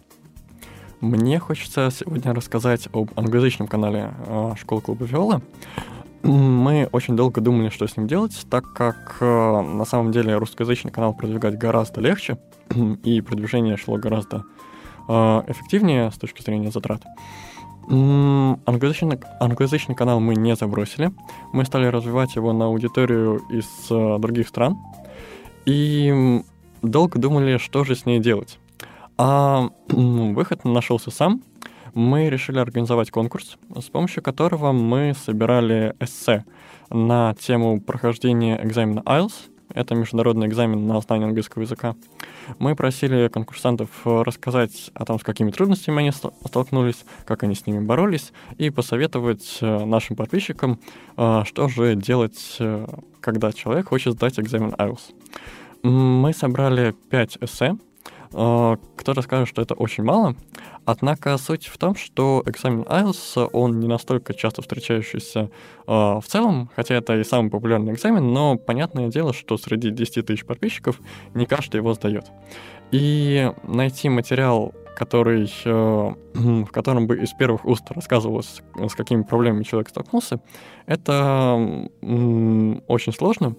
[1.03, 5.43] Мне хочется сегодня рассказать об англоязычном канале э, школы клуба Виола.
[6.23, 10.93] Мы очень долго думали, что с ним делать, так как э, на самом деле русскоязычный
[10.93, 12.39] канал продвигать гораздо легче,
[13.05, 14.45] и продвижение шло гораздо
[15.09, 15.13] э,
[15.49, 17.03] эффективнее с точки зрения затрат.
[17.89, 21.13] Англоязычный, англоязычный канал мы не забросили.
[21.53, 24.79] Мы стали развивать его на аудиторию из э, других стран.
[25.67, 26.41] И
[26.83, 28.59] долго думали, что же с ней делать.
[29.19, 31.43] А выход нашелся сам.
[31.95, 36.45] Мы решили организовать конкурс, с помощью которого мы собирали эссе
[36.91, 41.95] на тему прохождения экзамена IELTS это международный экзамен на знание английского языка.
[42.59, 47.67] Мы просили конкурсантов э, рассказать о том, с какими трудностями они столкнулись, как они с
[47.67, 50.79] ними боролись, и посоветовать э, нашим подписчикам,
[51.17, 52.59] э, что же делать,
[53.21, 55.15] когда человек хочет сдать экзамен IELTS.
[55.83, 57.77] Мы собрали 5 эссе,
[58.31, 60.35] кто-то скажет, что это очень мало,
[60.85, 65.51] однако суть в том, что экзамен IELTS, он не настолько часто встречающийся
[65.87, 70.45] в целом, хотя это и самый популярный экзамен, но понятное дело, что среди 10 тысяч
[70.45, 71.01] подписчиков
[71.35, 72.27] не каждый его сдает.
[72.91, 75.51] И найти материал, который,
[76.35, 80.41] в котором бы из первых уст рассказывалось, с какими проблемами человек столкнулся,
[80.87, 81.89] это
[82.87, 83.57] очень сложно,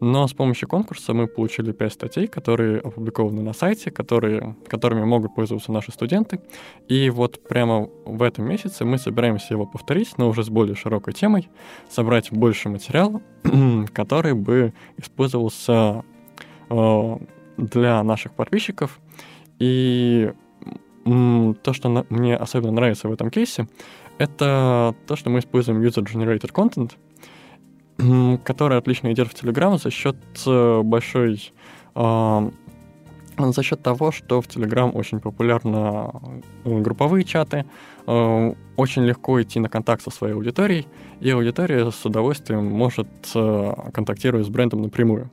[0.00, 5.34] но с помощью конкурса мы получили 5 статей, которые опубликованы на сайте, которые, которыми могут
[5.34, 6.40] пользоваться наши студенты.
[6.88, 11.12] И вот прямо в этом месяце мы собираемся его повторить, но уже с более широкой
[11.12, 11.50] темой,
[11.90, 13.20] собрать больше материала,
[13.92, 16.02] который бы использовался
[16.70, 17.16] э,
[17.58, 18.98] для наших подписчиков.
[19.58, 20.32] И
[21.04, 23.68] то, что мне особенно нравится в этом кейсе,
[24.18, 26.92] это то, что мы используем user-generated content—
[28.44, 31.52] который отлично идет в Telegram за счет э, большой
[31.94, 32.50] э,
[33.38, 36.10] за счет того, что в Telegram очень популярны
[36.64, 37.64] э, групповые чаты,
[38.06, 40.86] э, очень легко идти на контакт со своей аудиторией,
[41.20, 43.08] и аудитория с удовольствием может
[43.92, 45.30] контактировать с брендом напрямую.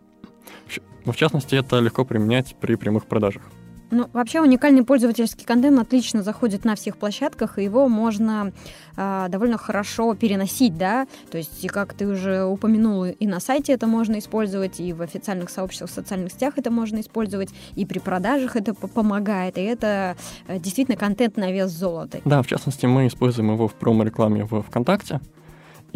[1.06, 3.44] В частности, это легко применять при прямых продажах.
[3.90, 8.52] Ну, вообще уникальный пользовательский контент отлично заходит на всех площадках, и его можно
[8.98, 13.88] э, довольно хорошо переносить, да, то есть, как ты уже упомянула, и на сайте это
[13.88, 18.56] можно использовать, и в официальных сообществах в социальных сетях это можно использовать, и при продажах
[18.58, 20.18] это помогает, и это
[20.48, 22.20] э, действительно контент на вес золота.
[22.26, 25.22] Да, в частности, мы используем его в промо-рекламе в ВКонтакте,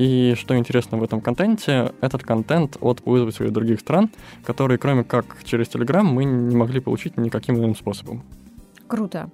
[0.01, 4.09] и что интересно в этом контенте, этот контент от пользователей других стран,
[4.43, 8.23] которые кроме как через Telegram мы не могли получить никаким иным способом.
[8.91, 9.29] Круто.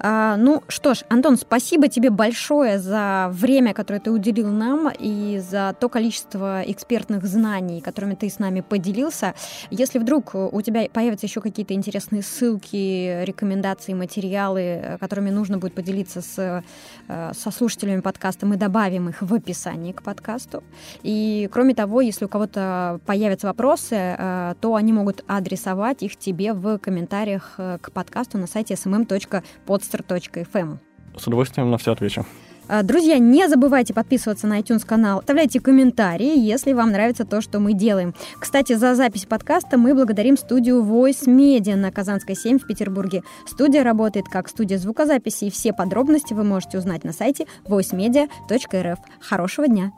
[0.00, 5.38] А, ну что ж, Антон, спасибо тебе большое за время, которое ты уделил нам и
[5.38, 9.34] за то количество экспертных знаний, которыми ты с нами поделился.
[9.70, 16.20] Если вдруг у тебя появятся еще какие-то интересные ссылки, рекомендации, материалы, которыми нужно будет поделиться
[16.20, 16.62] с,
[17.08, 20.62] э, со слушателями подкаста, мы добавим их в описании к подкасту.
[21.02, 26.52] И кроме того, если у кого-то появятся вопросы, э, то они могут адресовать их тебе
[26.52, 30.78] в комментариях э, к подкасту на сайте SMM fm.podster.fm.
[31.16, 32.24] С удовольствием на все отвечу.
[32.70, 37.60] А, друзья, не забывайте подписываться на iTunes канал, оставляйте комментарии, если вам нравится то, что
[37.60, 38.14] мы делаем.
[38.38, 43.22] Кстати, за запись подкаста мы благодарим студию Voice Media на Казанской 7 в Петербурге.
[43.46, 48.98] Студия работает как студия звукозаписи, и все подробности вы можете узнать на сайте voicemedia.rf.
[49.20, 49.92] Хорошего дня!